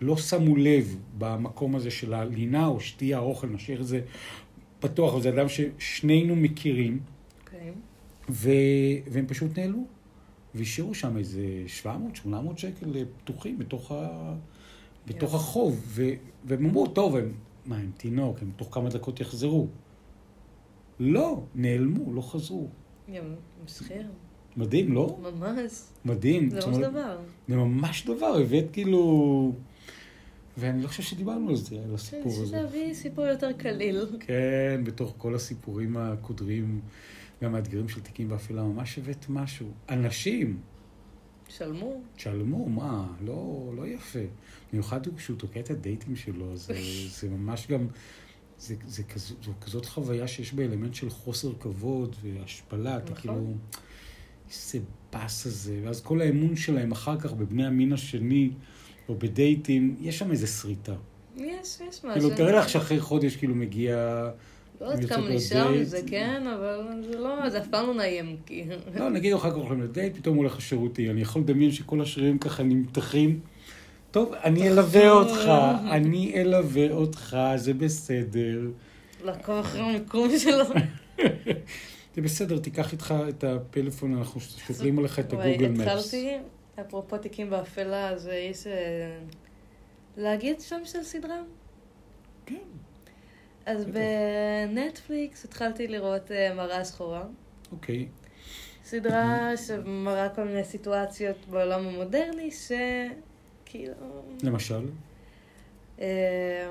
לא 0.00 0.16
שמו 0.16 0.56
לב 0.56 0.98
במקום 1.18 1.76
הזה 1.76 1.90
של 1.90 2.14
הלינה 2.14 2.66
או 2.66 2.80
שתייה, 2.80 3.18
אוכל, 3.18 3.46
נשאיר 3.46 3.80
את 3.80 3.86
זה 3.86 4.00
פתוח, 4.80 5.12
אבל 5.12 5.22
זה 5.22 5.28
אדם 5.28 5.46
ששנינו 5.48 6.36
מכירים, 6.36 7.00
אוקיי. 7.40 7.72
ו... 8.30 8.50
והם 9.06 9.26
פשוט 9.26 9.58
נעלמו. 9.58 9.86
והשאירו 10.54 10.94
שם 10.94 11.16
איזה 11.16 11.42
700-800 11.82 11.88
שקל 12.56 13.04
פתוחים 13.18 13.58
בתוך, 13.58 13.92
ה... 13.92 14.34
בתוך 15.06 15.30
יואו. 15.32 15.42
החוב. 15.42 15.82
ו... 15.86 16.10
והם 16.44 16.66
אמרו, 16.66 16.86
טוב, 16.86 17.16
הם... 17.16 17.32
מה, 17.66 17.76
הם 17.76 17.90
תינוק, 17.96 18.42
הם 18.42 18.50
תוך 18.56 18.74
כמה 18.74 18.88
דקות 18.88 19.20
יחזרו. 19.20 19.68
לא, 21.00 21.42
נעלמו, 21.54 22.12
לא 22.12 22.20
חזרו. 22.20 22.68
גם 23.16 23.24
מסחיר. 23.64 24.06
מדהים, 24.56 24.92
לא? 24.92 25.18
ממש. 25.22 25.82
מדהים. 26.04 26.50
זה 26.50 26.66
ממש 26.66 26.78
דבר. 26.78 27.18
זה 27.48 27.56
ממש 27.56 28.06
דבר, 28.06 28.38
הבאת 28.40 28.64
כאילו... 28.72 29.52
ואני 30.58 30.82
לא 30.82 30.88
חושב 30.88 31.02
שדיברנו 31.02 31.48
על 31.48 31.56
זה, 31.56 31.76
על 31.84 31.94
הסיפור 31.94 32.32
שזה 32.32 32.42
הזה. 32.42 32.56
להביא 32.56 32.94
סיפור 32.94 33.26
יותר 33.26 33.52
קליל. 33.52 34.06
כן, 34.20 34.80
בתוך 34.84 35.14
כל 35.18 35.34
הסיפורים 35.34 35.96
הקודרים, 35.96 36.80
גם 37.42 37.54
האתגרים 37.54 37.88
של 37.88 38.00
תיקים 38.00 38.28
באפלה, 38.28 38.62
ממש 38.62 38.98
הבאת 38.98 39.26
משהו. 39.28 39.66
אנשים, 39.88 40.60
שלמו. 41.48 42.00
תשלמו, 42.16 42.68
מה, 42.68 43.06
לא, 43.20 43.72
לא 43.76 43.86
יפה. 43.86 44.18
במיוחד 44.72 45.00
כשהוא 45.16 45.38
תוקע 45.38 45.60
את 45.60 45.70
הדייטים 45.70 46.16
שלו, 46.16 46.56
זה, 46.56 46.74
זה 47.20 47.28
ממש 47.28 47.66
גם, 47.66 47.86
זה, 48.58 48.74
זה 48.86 49.02
כזו, 49.02 49.34
זו 49.44 49.52
כזאת 49.60 49.86
חוויה 49.86 50.28
שיש 50.28 50.54
בה 50.54 50.64
אלמנט 50.64 50.94
של 50.94 51.10
חוסר 51.10 51.52
כבוד 51.60 52.16
והשפלה, 52.22 52.96
אתה 52.96 53.12
נכון. 53.12 53.16
כאילו, 53.16 53.54
איזה 54.50 54.78
באס 55.12 55.46
הזה, 55.46 55.80
ואז 55.84 56.00
כל 56.00 56.20
האמון 56.20 56.56
שלהם 56.56 56.92
אחר 56.92 57.20
כך 57.20 57.32
בבני 57.32 57.66
המין 57.66 57.92
השני, 57.92 58.50
או 59.08 59.14
בדייטים, 59.18 59.96
יש 60.00 60.18
שם 60.18 60.30
איזה 60.30 60.46
שריטה. 60.46 60.94
יש, 61.36 61.44
יש 61.88 62.04
משהו. 62.04 62.12
כאילו, 62.12 62.30
תארי 62.36 62.52
לך 62.52 62.68
שאחרי 62.68 63.00
חודש 63.00 63.36
כאילו 63.36 63.54
מגיע... 63.54 63.96
לא 64.80 64.86
יודעת 64.86 65.08
כמה 65.08 65.28
נשאר. 65.28 65.72
מזה, 65.72 66.00
כן, 66.06 66.46
אבל 66.46 67.02
זה 67.10 67.18
לא, 67.18 67.48
זה 67.48 67.58
אף 67.58 67.68
פעם 67.68 67.86
לא 67.86 67.94
נעים, 67.94 68.36
כי... 68.46 68.64
לא, 68.94 69.10
נגיד 69.10 69.32
אחר 69.32 69.50
כך 69.50 69.56
הולכים 69.56 69.82
לדייט, 69.82 70.16
פתאום 70.16 70.36
הולך 70.36 70.56
לשירותי. 70.56 71.10
אני 71.10 71.20
יכול 71.20 71.42
לדמיין 71.42 71.72
שכל 71.72 72.00
השרירים 72.00 72.38
ככה 72.38 72.62
נמתחים. 72.62 73.40
טוב, 74.16 74.34
אני 74.34 74.68
אלווה 74.68 75.10
אותך, 75.10 75.50
אני 75.90 76.32
אלווה 76.34 76.90
אותך, 76.90 77.36
זה 77.56 77.74
בסדר. 77.74 78.60
לעקוב 79.24 79.58
אחרי 79.58 79.80
המיקום 79.80 80.38
שלו. 80.38 80.64
זה 82.14 82.22
בסדר, 82.22 82.58
תיקח 82.58 82.92
איתך 82.92 83.14
את 83.28 83.44
הפלאפון, 83.44 84.18
אנחנו 84.18 84.40
שותלים 84.40 84.98
עליך 84.98 85.18
את 85.18 85.32
הגוגל 85.32 85.68
מפס. 85.68 85.80
התחלתי, 85.80 86.36
אפרופו 86.80 87.18
תיקים 87.18 87.50
באפלה, 87.50 88.08
אז 88.08 88.30
יש... 88.32 88.66
אה, 88.66 89.18
להגיד 90.16 90.60
שם 90.60 90.80
של 90.84 91.02
סדרה? 91.02 91.42
כן. 92.46 92.54
אז. 93.66 93.84
בנטפליקס 93.84 95.44
התחלתי 95.44 95.88
לראות 95.88 96.32
אה, 96.32 96.54
מראה 96.54 96.84
שחורה. 96.84 97.24
אוקיי. 97.72 98.08
סדרה 98.84 99.56
שמראה 99.56 100.28
כל 100.28 100.44
מיני 100.44 100.64
סיטואציות 100.64 101.36
בעולם 101.50 101.86
המודרני, 101.86 102.50
שכאילו... 103.66 103.92
למשל, 104.42 104.80
אה, 106.00 106.70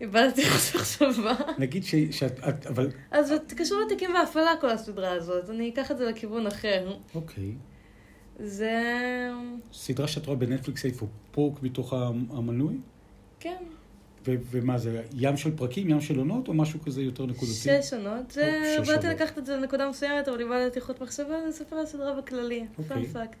איבדתי 0.00 0.50
חוש 0.50 0.74
מחשבה. 0.76 1.34
נגיד 1.58 1.84
ש- 1.84 1.94
שאת, 2.10 2.38
את- 2.48 2.66
אבל, 2.66 2.90
אז 3.10 3.28
זה 3.28 3.36
קשור 3.56 3.78
לתיקים 3.86 4.10
בהפעלה 4.12 4.50
כל 4.60 4.70
הסדרה 4.70 5.12
הזאת, 5.12 5.50
אני 5.50 5.70
אקח 5.70 5.90
את 5.90 5.98
זה 5.98 6.04
לכיוון 6.10 6.46
אחר. 6.46 6.96
אוקיי. 7.14 7.52
זה... 8.38 8.80
סדרה 9.72 10.08
שאת 10.08 10.26
רואה 10.26 10.36
בנטפליקס 10.38 10.84
איפה? 10.84 11.06
פה 11.30 11.54
מתוך 11.62 11.92
המנוי? 12.30 12.78
כן, 13.40 13.62
ו- 14.26 14.34
ומה 14.50 14.78
זה, 14.78 15.02
ים 15.14 15.36
של 15.36 15.56
פרקים, 15.56 15.90
ים 15.90 16.00
של 16.00 16.18
עונות, 16.18 16.48
או 16.48 16.54
משהו 16.54 16.80
כזה 16.80 17.02
יותר 17.02 17.26
נקודתי? 17.26 17.54
שש 17.54 17.92
עונות. 17.92 18.30
זה... 18.30 18.76
באתי. 18.86 19.06
לקחת 19.06 19.38
את 19.38 19.46
זה 19.46 19.56
לנקודה 19.56 19.88
מסוימת, 19.88 20.28
אבל 20.28 20.40
איבדתי 20.40 20.80
חוט 20.80 21.00
מחשבה, 21.02 21.34
אספר 21.50 21.76
על 21.76 21.82
הסדרה 21.82 22.20
בכללי. 22.20 22.66
אוקיי. 22.78 23.06
פאנפקט. 23.06 23.38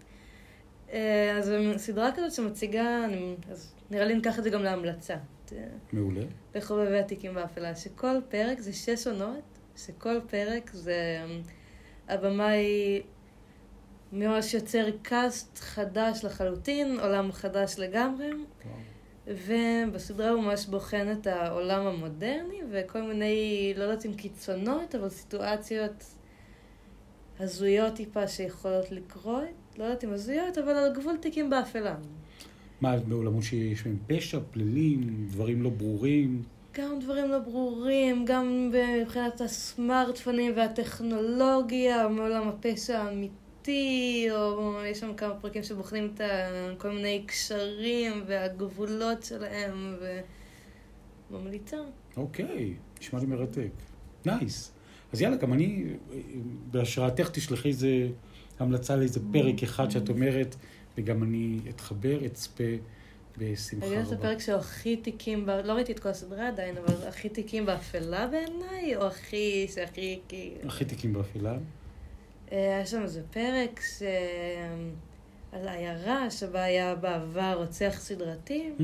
אז 1.38 1.44
זו 1.46 1.52
סדרה 1.76 2.10
כזאת 2.16 2.32
שמציגה, 2.32 3.04
אני- 3.04 3.34
אז 3.50 3.74
נראה 3.90 4.04
לי 4.04 4.14
ניקח 4.14 4.38
את 4.38 4.44
זה 4.44 4.50
גם 4.50 4.62
להמלצה. 4.62 5.14
אה, 5.52 5.58
מעולה. 5.92 6.20
לחובבי 6.54 6.98
התיקים 6.98 7.34
באפלה, 7.34 7.74
שכל 7.76 8.16
פרק 8.28 8.60
זה 8.60 8.72
שש 8.72 9.06
עונות, 9.06 9.42
שכל 9.76 10.20
פרק 10.30 10.70
זה... 10.72 10.96
הבמאי 12.08 13.02
ממש 14.12 14.54
יוצר 14.54 14.86
קאסט 15.02 15.58
חדש 15.58 16.24
לחלוטין, 16.24 17.00
עולם 17.00 17.32
חדש 17.32 17.74
לגמרי, 17.78 18.30
ובסדרה 19.26 20.30
הוא 20.30 20.42
ממש 20.42 20.66
בוחן 20.66 21.12
את 21.12 21.26
העולם 21.26 21.86
המודרני, 21.86 22.60
וכל 22.70 23.02
מיני, 23.02 23.36
לא 23.76 23.82
יודעת 23.82 24.06
אם 24.06 24.14
קיצונות, 24.14 24.94
אבל 24.94 25.08
סיטואציות 25.08 26.04
הזויות 27.38 27.94
טיפה 27.94 28.28
שיכולות 28.28 28.90
לקרות, 28.90 29.44
לא 29.78 29.84
יודעת 29.84 30.04
אם 30.04 30.12
הזויות, 30.12 30.58
אבל 30.58 30.70
על 30.70 30.94
גבול 30.94 31.16
תיקים 31.16 31.50
באפלה. 31.50 31.94
מה, 32.80 32.96
בעולמות 32.96 33.42
שיש 33.42 33.84
בהם 33.84 33.98
פשע, 34.06 34.38
פלילים, 34.50 35.26
דברים 35.30 35.62
לא 35.62 35.70
ברורים? 35.70 36.42
גם 36.74 37.00
דברים 37.00 37.30
לא 37.30 37.38
ברורים, 37.38 38.24
גם 38.24 38.70
מבחינת 39.02 39.40
הסמארטפונים 39.40 40.52
והטכנולוגיה, 40.56 42.08
מעולם 42.08 42.48
הפשע 42.48 42.98
האמיתי, 42.98 44.26
או 44.30 44.74
יש 44.84 44.98
שם 45.00 45.14
כמה 45.14 45.34
פרקים 45.34 45.62
שבוחנים 45.62 46.14
את 46.14 46.20
כל 46.78 46.90
מיני 46.90 47.22
קשרים 47.26 48.24
והגבולות 48.26 49.22
שלהם, 49.22 49.96
וממליצה. 51.30 51.76
אוקיי, 52.16 52.74
נשמע 53.00 53.20
לי 53.20 53.26
מרתק. 53.26 53.70
נייס. 54.26 54.72
אז 55.12 55.20
יאללה, 55.20 55.36
גם 55.36 55.52
אני, 55.52 55.84
בהשראתך 56.70 57.30
תשלחי 57.32 57.68
איזה 57.68 58.08
המלצה 58.58 58.96
לאיזה 58.96 59.20
פרק 59.32 59.62
אחד 59.62 59.90
שאת 59.90 60.08
אומרת, 60.08 60.56
וגם 60.98 61.22
אני 61.22 61.58
אתחבר, 61.68 62.26
אצפה 62.26 62.64
בשמחה 63.38 63.86
אני 63.86 63.94
יודעת 63.94 64.12
את 64.12 64.18
רבה. 64.18 64.28
הפרק 64.28 64.38
שהוא 64.40 64.54
הכי 64.56 64.96
תיקים. 64.96 65.48
לא 65.64 65.72
ראיתי 65.72 65.92
את 65.92 65.98
כל 65.98 66.08
הסדרה 66.08 66.48
עדיין, 66.48 66.76
אבל 66.76 67.08
הכי 67.08 67.28
תיקים 67.28 67.66
באפלה 67.66 68.26
בעיניי, 68.26 68.96
או 68.96 69.06
הכי, 69.06 69.66
שהכי. 69.74 70.20
הכי 70.66 70.84
תיקים 70.84 71.12
באפלה. 71.12 71.52
אה, 72.52 72.58
היה 72.76 72.86
שם 72.86 73.02
איזה 73.02 73.22
פרק 73.30 73.80
ש... 73.98 74.02
על 75.52 75.68
עיירה 75.68 76.30
שבה 76.30 76.64
היה 76.64 76.94
בעבר 76.94 77.54
רוצח 77.58 77.94
סדרתי, 77.98 78.70
Mm, 78.78 78.82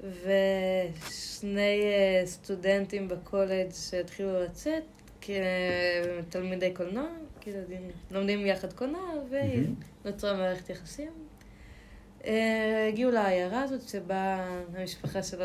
ושני 0.00 1.80
אה, 1.82 2.22
סטודנטים 2.26 3.08
בקולג' 3.08 3.70
שהתחילו 3.72 4.42
לצאת 4.44 4.82
כתלמידי 5.20 6.74
קולנוע, 6.74 7.08
כאילו 7.40 7.58
לומדים 8.10 8.46
יחד 8.46 8.72
קולנוע, 8.72 9.10
ונוצרה 10.04 10.34
מערכת 10.34 10.70
יחסים. 10.70 11.12
אה, 12.24 12.86
הגיעו 12.88 13.10
לעיירה 13.10 13.62
הזאת 13.62 13.88
שבה 13.88 14.46
המשפחה 14.74 15.22
של 15.22 15.42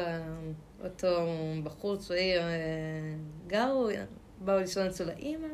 אותו 0.83 1.27
בחור 1.63 1.95
צעיר 1.97 2.41
אה, 2.41 2.47
גרו, 3.47 3.89
באו 4.41 4.59
לישון 4.59 4.87
אצל 4.87 5.09
האימא, 5.09 5.47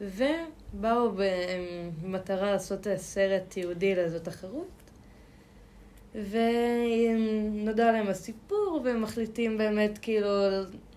ובאו 0.00 1.12
במטרה 2.02 2.52
לעשות 2.52 2.86
סרט 2.96 3.42
תיעודי 3.48 3.94
לאיזו 3.94 4.18
תחרות. 4.18 4.82
ונודע 6.14 7.92
להם 7.92 8.08
הסיפור, 8.08 8.80
והם 8.84 9.02
מחליטים 9.02 9.58
באמת 9.58 9.98
כאילו 10.02 10.28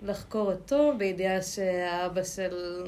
לחקור 0.03 0.51
אותו, 0.51 0.93
בידיעה 0.97 1.41
שהאבא 1.41 2.23
של 2.23 2.84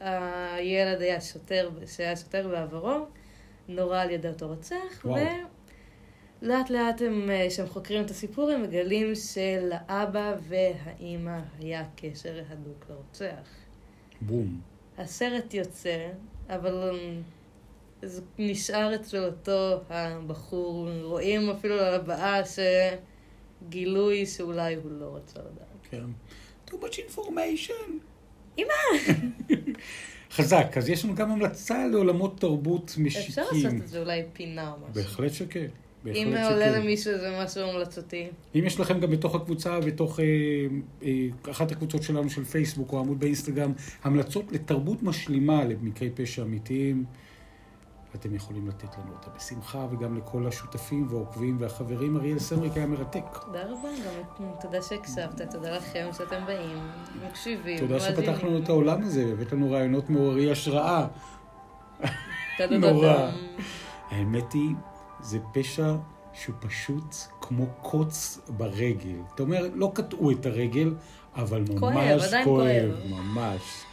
הילד 0.00 1.00
היה 1.00 1.20
שוטר, 1.20 1.70
שהיה 1.86 2.16
שוטר 2.16 2.48
בעברו, 2.48 3.06
נורה 3.68 4.02
על 4.02 4.10
ידי 4.10 4.28
אותו 4.28 4.48
רוצח. 4.48 5.04
ולאט 6.42 6.70
לאט 6.70 7.02
הם, 7.02 7.30
אה, 7.30 7.46
כשהם 7.48 7.66
חוקרים 7.66 8.04
את 8.04 8.10
הסיפור, 8.10 8.50
הם 8.50 8.62
מגלים 8.62 9.12
שלאבא 9.14 10.34
והאימא 10.48 11.38
היה 11.58 11.84
קשר 11.96 12.42
הדוק 12.48 12.84
לרוצח. 12.90 13.48
בום. 14.20 14.60
הסרט 14.98 15.54
יוצא, 15.54 16.08
אבל 16.48 16.90
אמ, 16.90 17.22
זה 18.02 18.22
נשאר 18.38 18.94
אצל 18.94 19.24
אותו 19.24 19.80
הבחור. 19.90 20.88
רואים 21.02 21.50
אפילו 21.50 21.74
על 21.74 21.94
הבעה 21.94 22.40
שגילוי 23.68 24.26
שאולי 24.26 24.74
הוא 24.74 24.90
לא 24.90 25.16
רצה 25.16 25.40
לדעת. 25.40 25.75
כן. 25.90 26.04
too 26.66 26.74
much 26.74 26.98
information. 27.10 27.90
אמא! 28.58 28.72
חזק, 30.36 30.66
אז 30.76 30.88
יש 30.88 31.04
לנו 31.04 31.14
גם 31.14 31.30
המלצה 31.30 31.86
לעולמות 31.86 32.40
תרבות 32.40 32.94
משיקים. 32.98 33.28
אפשר 33.28 33.42
לעשות 33.52 33.82
את 33.82 33.88
זה 33.88 34.00
אולי 34.00 34.22
פינה 34.32 34.72
או 34.72 34.76
משהו. 34.78 34.94
בהחלט 34.94 35.32
שכן. 35.32 35.66
אם. 36.06 36.34
עולה 36.50 36.78
למישהו 36.78 37.12
איזה 37.12 37.38
משהו 37.44 37.60
המלצתי. 37.62 38.26
אם 38.54 38.64
יש 38.66 38.80
לכם 38.80 39.00
גם 39.00 39.10
בתוך 39.10 39.34
הקבוצה, 39.34 39.80
בתוך 39.80 40.20
אה, 40.20 40.24
אה, 41.02 41.50
אחת 41.50 41.72
הקבוצות 41.72 42.02
שלנו 42.02 42.30
של 42.30 42.44
פייסבוק 42.44 42.92
או 42.92 42.98
עמוד 42.98 43.20
באינסטגרם, 43.20 43.72
המלצות 44.04 44.52
לתרבות 44.52 45.02
משלימה 45.02 45.64
למקרי 45.64 46.10
פשע 46.10 46.42
אמיתיים, 46.42 47.04
אתם 48.20 48.34
יכולים 48.34 48.68
לתת 48.68 48.98
לנו 48.98 49.12
אותה 49.12 49.30
בשמחה, 49.36 49.86
וגם 49.90 50.16
לכל 50.16 50.46
השותפים 50.46 51.06
והעוקבים 51.10 51.56
והחברים. 51.60 52.16
אריאל 52.16 52.38
סמריק 52.38 52.72
היה 52.76 52.86
מרתק. 52.86 53.24
תודה 53.46 53.62
רבה, 53.62 53.88
גם 54.40 54.46
תודה 54.60 54.82
שהקשבת, 54.82 55.42
תודה 55.50 55.76
לכם 55.76 56.08
שאתם 56.12 56.46
באים, 56.46 56.78
מקשיבים, 57.28 57.78
תודה 57.78 57.96
לנו 58.42 58.58
את 58.58 58.68
העולם 58.68 59.02
הזה, 59.02 59.26
והבאת 59.26 59.52
לנו 59.52 59.70
רעיונות 59.70 60.10
מעוררי 60.10 60.52
השראה. 60.52 61.06
נורא. 62.70 63.30
האמת 64.10 64.52
היא, 64.52 64.74
זה 65.20 65.38
פשע 65.52 65.94
שהוא 66.32 66.54
פשוט 66.60 67.14
כמו 67.40 67.66
קוץ 67.82 68.40
ברגל. 68.48 69.16
אתה 69.34 69.42
אומר, 69.42 69.68
לא 69.74 69.90
קטעו 69.94 70.30
את 70.30 70.46
הרגל, 70.46 70.94
אבל 71.36 71.64
ממש 71.70 71.80
כואב, 71.80 72.44
כואב. 72.44 72.90
ממש. 73.10 73.85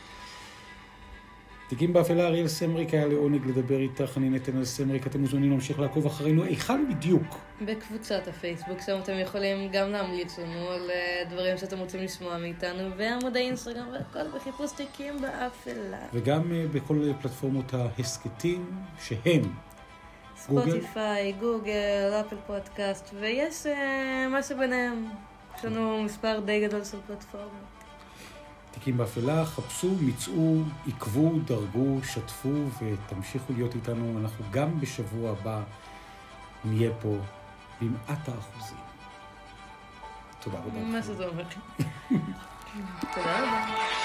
תיקים 1.67 1.93
באפלה, 1.93 2.27
אריאל 2.27 2.47
סמריק, 2.47 2.93
היה 2.93 3.05
לעונג 3.05 3.45
לדבר 3.47 3.79
איתך, 3.79 4.17
אני 4.17 4.29
נתנאל 4.29 4.65
סמריק, 4.65 5.07
אתם 5.07 5.19
מוזמנים 5.19 5.49
להמשיך 5.49 5.79
לעקוב 5.79 6.05
אחרינו. 6.05 6.43
היכן 6.43 6.85
בדיוק? 6.89 7.37
בקבוצת 7.61 8.27
הפייסבוק, 8.27 8.81
שם 8.85 8.99
אתם 9.03 9.19
יכולים 9.19 9.69
גם 9.71 9.91
להמליץ 9.91 10.39
לנו 10.39 10.67
על 10.69 10.91
אה, 10.91 11.23
דברים 11.29 11.57
שאתם 11.57 11.79
רוצים 11.79 12.03
לשמוע 12.03 12.37
מאיתנו, 12.37 12.97
ועמוד 12.97 13.37
האינסטגרם 13.37 13.87
והכל 13.93 14.37
בחיפוש 14.37 14.71
תיקים 14.71 15.21
באפלה. 15.21 15.97
וגם 16.13 16.51
אה, 16.51 16.65
בכל 16.73 17.11
פלטפורמות 17.21 17.73
ההסכתים, 17.73 18.65
שהן 18.99 19.41
גוגל? 20.49 20.71
ספוטיפיי, 20.71 21.31
גוגל, 21.31 22.21
אפל 22.21 22.35
פודקאסט, 22.47 23.09
ויש 23.19 23.65
אה, 23.65 24.27
מה 24.31 24.43
שביניהם. 24.43 25.09
יש 25.57 25.65
לנו 25.65 26.03
מספר 26.03 26.39
די 26.45 26.67
גדול 26.67 26.83
של 26.83 26.97
פלטפורמות. 27.07 27.82
תיקים 28.73 28.97
באפלה, 28.97 29.45
חפשו, 29.45 29.95
מצאו, 30.01 30.61
עקבו, 30.87 31.31
דרגו, 31.45 31.99
שתפו 32.03 32.53
ותמשיכו 32.79 33.53
להיות 33.53 33.75
איתנו. 33.75 34.19
אנחנו 34.19 34.45
גם 34.51 34.79
בשבוע 34.79 35.31
הבא 35.31 35.61
נהיה 36.65 36.91
פה 37.01 37.17
במעט 37.81 38.29
האחוזים. 38.29 38.77
תודה 40.39 40.57
רבה. 40.59 40.79
מה 40.79 41.03
שזה 41.03 41.27
אומר. 41.27 41.43
תודה 43.15 43.39
רבה. 43.39 44.02